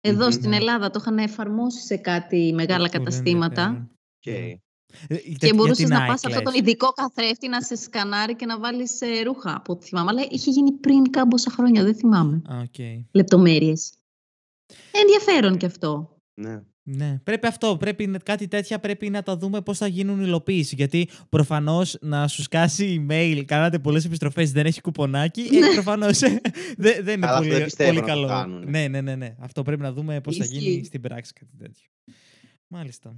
[0.00, 0.56] Εδώ στην ναι.
[0.56, 3.90] Ελλάδα το είχαν εφαρμόσει σε κάτι μεγάλα καταστήματα.
[4.24, 4.54] Okay.
[5.08, 9.00] Ε, και μπορούσες να πας αυτό τον ειδικό καθρέφτη να σε σκανάρει και να βάλεις
[9.00, 10.10] ε, ρούχα από ό,τι θυμάμαι.
[10.10, 12.42] Αλλά είχε γίνει πριν κάμποσα χρόνια, δεν θυμάμαι.
[12.48, 13.04] Okay.
[13.10, 13.92] Λεπτομέρειες.
[14.90, 16.16] Ενδιαφέρον και αυτό.
[16.34, 16.62] Ναι.
[16.84, 17.76] Ναι, πρέπει αυτό.
[17.76, 20.74] Πρέπει κάτι τέτοια πρέπει να τα δούμε πώς θα γίνουν υλοποίηση.
[20.74, 25.40] Γιατί προφανώς να σου σκάσει email, κάνατε πολλές επιστροφές, δεν έχει κουπονάκι.
[25.40, 25.72] Ε, ναι.
[25.72, 26.40] προφανώς ε,
[26.76, 28.46] δεν, δεν είναι πολύ, πολύ καλό.
[28.46, 29.34] ναι, ναι, ναι, ναι.
[29.38, 31.88] Αυτό πρέπει να δούμε πώς θα γίνει στην πράξη κάτι τέτοιο.
[32.66, 33.16] Μάλιστα.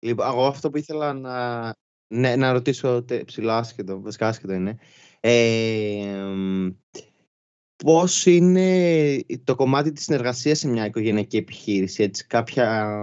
[0.00, 1.74] Λοιπόν, εγώ αυτό που ήθελα να,
[2.14, 4.78] ναι, να ρωτήσω ψηλά άσχετο, βασικά άσχετο είναι.
[5.20, 6.70] Ε,
[7.84, 12.96] πώς είναι το κομμάτι της συνεργασίας σε μια οικογενειακή επιχείρηση, έτσι, κάποια,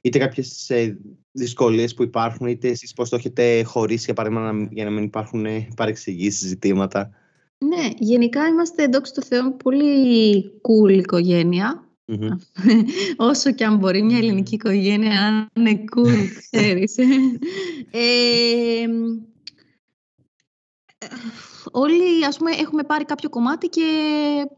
[0.00, 0.98] είτε κάποιες ε,
[1.32, 5.46] δυσκολίες που υπάρχουν, είτε εσείς πώς το έχετε χωρίσει, για παράδειγμα, για να μην υπάρχουν
[5.46, 7.10] ε, παρεξηγήσεις, ζητήματα;
[7.58, 11.89] Ναι, γενικά είμαστε εντόξω του Θεού πολύ cool οικογένεια.
[13.30, 16.96] Όσο και αν μπορεί μια ελληνική οικογένεια να είναι cool, ξέρεις.
[17.90, 18.86] ε,
[21.70, 23.82] όλοι ας πούμε έχουμε πάρει κάποιο κομμάτι και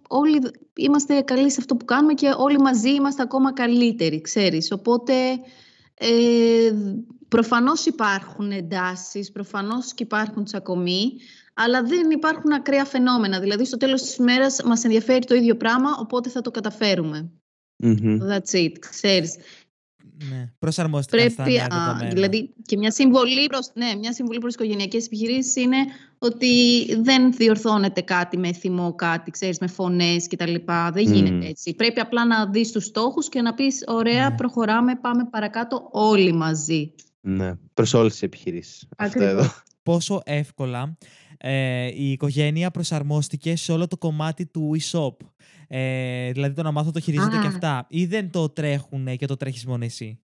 [0.09, 0.41] όλοι
[0.77, 4.73] είμαστε καλοί σε αυτό που κάνουμε και όλοι μαζί είμαστε ακόμα καλύτεροι, ξέρεις.
[4.73, 5.13] Οπότε
[5.95, 6.73] ε,
[7.29, 11.13] προφανώς υπάρχουν εντάσεις, προφανώς και υπάρχουν τσακωμοί,
[11.55, 13.41] αλλά δεν υπάρχουν ακραία φαινόμενα.
[13.41, 17.31] Δηλαδή στο τέλος της ημέρας μας ενδιαφέρει το ίδιο πράγμα, οπότε θα το καταφέρουμε.
[17.83, 19.37] That's it, ξέρεις.
[20.31, 25.07] Ναι, προσαρμόστηκαν Πρέπει, στα νέα Δηλαδή και μια συμβολή προς, ναι, μια συμβολή προς οικογενειακές
[25.07, 25.77] επιχειρήσεις είναι
[26.19, 30.55] ότι δεν διορθώνεται κάτι με θυμό, κάτι, ξέρεις, με φωνές κτλ.
[30.93, 31.75] Δεν γίνεται έτσι.
[31.75, 34.37] Πρέπει απλά να δεις τους στόχους και να πεις ωραία, ναι.
[34.37, 36.95] προχωράμε, πάμε παρακάτω όλοι μαζί.
[37.21, 38.89] Ναι, προς όλες τις επιχειρήσεις.
[38.97, 39.53] Αυτό εδώ.
[39.83, 40.97] Πόσο εύκολα
[41.45, 45.17] ε, η οικογένεια προσαρμόστηκε σε όλο το κομμάτι του e-shop.
[45.69, 47.87] Ε, δηλαδή το να μάθω το χειρίζονται και αυτά.
[47.89, 50.21] Ή δεν το τρέχουν και το τρέχεις μόνο εσύ;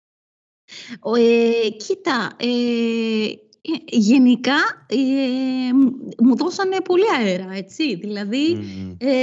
[1.18, 3.36] Ε, κοίτα, ε, ε,
[3.86, 4.96] γενικά ε,
[6.24, 7.96] μου δώσανε πολύ αέρα, έτσι.
[7.96, 8.58] Δηλαδή,
[8.98, 9.18] ε,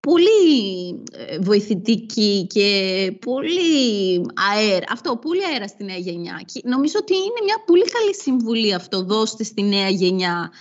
[0.00, 1.02] πολύ
[1.40, 2.68] βοηθητική και
[3.20, 4.86] πολύ αέρα.
[4.90, 6.42] Αυτό, πολύ αέρα στη νέα γενιά.
[6.52, 9.02] Και νομίζω ότι είναι μια πολύ καλή συμβουλή αυτό.
[9.02, 10.52] Δώστε στη νέα γενιά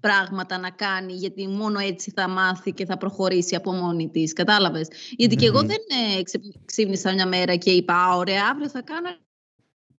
[0.00, 4.32] πράγματα να κάνει, γιατί μόνο έτσι θα μάθει και θα προχωρήσει από μόνη της.
[4.32, 4.88] Κατάλαβες.
[5.16, 5.78] Γιατί και εγώ δεν
[6.64, 9.08] ξύπνησα μια μέρα και είπα, ωραία, αύριο θα κάνω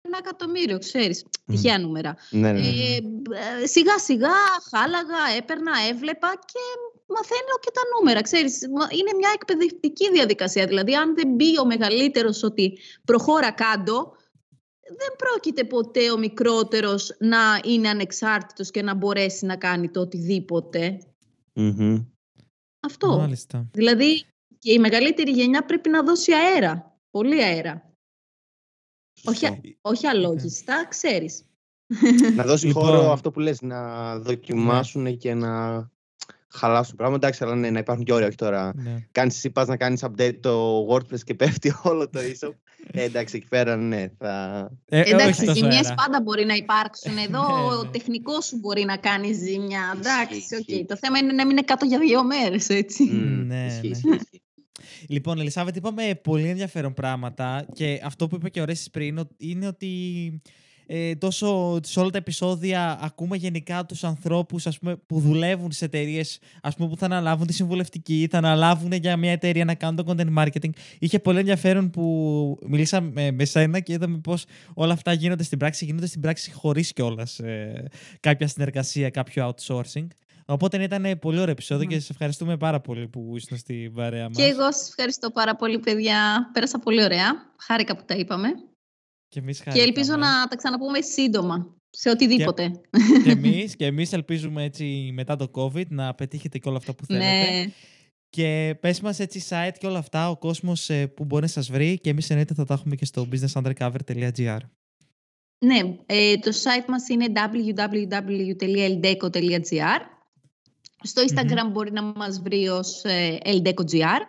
[0.02, 2.16] ένα εκατομμύριο, ξέρεις, τυχαία νούμερα.
[2.30, 2.68] Ναι, ναι, ναι.
[2.68, 4.36] Ε, σιγά σιγά
[4.72, 6.60] χάλαγα, έπαιρνα, έβλεπα και
[7.08, 8.62] μαθαίνω και τα νούμερα, ξέρεις.
[8.62, 14.14] Είναι μια εκπαιδευτική διαδικασία, δηλαδή αν δεν μπει ο μεγαλύτερος ότι προχώρα κάτω,
[14.98, 20.98] δεν πρόκειται ποτέ ο μικρότερος να είναι ανεξάρτητος και να μπορέσει να κάνει το οτιδήποτε.
[22.80, 23.08] Αυτό.
[23.08, 23.70] Μάλιστα.
[23.74, 24.24] Δηλαδή
[24.60, 27.00] και η μεγαλύτερη γενιά πρέπει να δώσει αέρα.
[27.12, 27.89] Πολύ αέρα.
[29.26, 31.44] Όχι, όχι αλόγιστα, ξέρεις.
[32.36, 32.84] Να δώσεις λοιπόν...
[32.84, 35.12] χώρο αυτό που λες, να δοκιμάσουν ναι.
[35.12, 35.86] και να
[36.48, 37.28] χαλάσουν πράγματα.
[37.28, 38.72] Εντάξει, αλλά ναι, να υπάρχουν και όρια, όχι τώρα.
[38.76, 39.08] Ναι.
[39.12, 42.50] Κάνεις εσύ, πας να κάνεις update το WordPress και πέφτει όλο το e
[42.92, 44.72] ε, εντάξει, εκεί πέρα ναι, θα...
[44.86, 47.18] Ε, εντάξει, ζημιές πάντα μπορεί να υπάρξουν.
[47.18, 47.90] Εδώ ναι, ο ναι.
[47.90, 49.96] τεχνικός σου μπορεί να κάνει ζημιά.
[49.98, 50.84] Εντάξει, okay.
[50.88, 53.10] το θέμα είναι να μην είναι κάτω για δύο μέρες, έτσι.
[53.12, 54.18] Mm, ναι, ναι.
[55.08, 59.92] Λοιπόν, Ελισάβετ, είπαμε πολύ ενδιαφέρον πράγματα και αυτό που είπα και ο πριν είναι ότι
[60.92, 65.86] ε, τόσο σε όλα τα επεισόδια ακούμε γενικά τους ανθρώπους ας πούμε, που δουλεύουν σε
[65.86, 66.40] εταιρείες
[66.78, 70.70] που θα αναλάβουν τη συμβουλευτική, θα αναλάβουν για μια εταιρεία να κάνουν το content marketing.
[71.00, 75.86] Είχε πολύ ενδιαφέρον που μιλήσαμε με σένα και είδαμε πώς όλα αυτά γίνονται στην πράξη,
[75.86, 77.88] γίνονται στην πράξη χωρίς κιόλας ε,
[78.20, 80.08] κάποια συνεργασία, κάποιο outsourcing.
[80.50, 84.38] Οπότε ήταν πολύ ωραίο επεισόδιο και σας ευχαριστούμε πάρα πολύ που ήσουν στην παρέα μας.
[84.38, 86.50] Και εγώ σας ευχαριστώ πάρα πολύ, παιδιά.
[86.54, 87.54] Πέρασα πολύ ωραία.
[87.58, 88.48] Χάρηκα που τα είπαμε.
[89.28, 91.76] Και, εμείς και ελπίζω να τα ξαναπούμε σύντομα.
[91.90, 92.68] Σε οτιδήποτε.
[92.68, 92.80] Και,
[93.24, 97.06] και εμείς, και εμείς ελπίζουμε έτσι μετά το COVID να πετύχετε και όλα αυτά που
[97.06, 97.26] θέλετε.
[97.26, 97.66] Ναι.
[98.30, 101.72] Και πες μας έτσι site και όλα αυτά, ο κόσμος ε, που μπορεί να σας
[101.72, 104.60] βρει και εμείς εννοείται θα τα έχουμε και στο businessundercover.gr.
[105.66, 108.60] Ναι, ε, το site μας είναι www.eldeco.gr
[111.02, 114.22] Στο Instagram μπορεί να μας βρει ως ε, eldeco.gr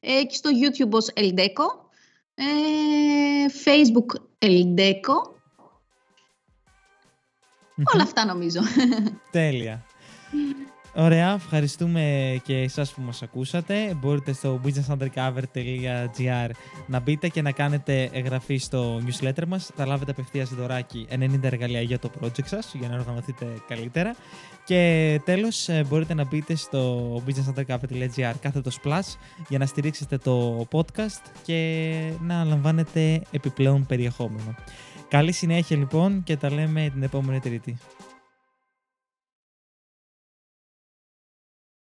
[0.00, 1.66] ε, και στο YouTube ως eldeco,
[2.34, 2.44] ε,
[3.64, 5.32] Facebook eldeco.
[7.94, 8.60] Όλα αυτά νομίζω.
[9.30, 9.84] Τέλεια.
[10.96, 13.96] Ωραία, ευχαριστούμε και εσάς που μας ακούσατε.
[14.00, 16.50] Μπορείτε στο businessundercover.gr
[16.86, 19.70] να μπείτε και να κάνετε εγγραφή στο newsletter μας.
[19.74, 24.14] Θα λάβετε απευθείας δωράκι 90 εργαλεία για το project σας, για να οργανωθείτε καλύτερα.
[24.64, 29.16] Και τέλος, ε, μπορείτε να μπείτε στο businessundercover.gr κάθετος plus
[29.48, 34.54] για να στηρίξετε το podcast και να λαμβάνετε επιπλέον περιεχόμενο.
[35.08, 37.78] Καλή συνέχεια λοιπόν και τα λέμε την επόμενη Τρίτη.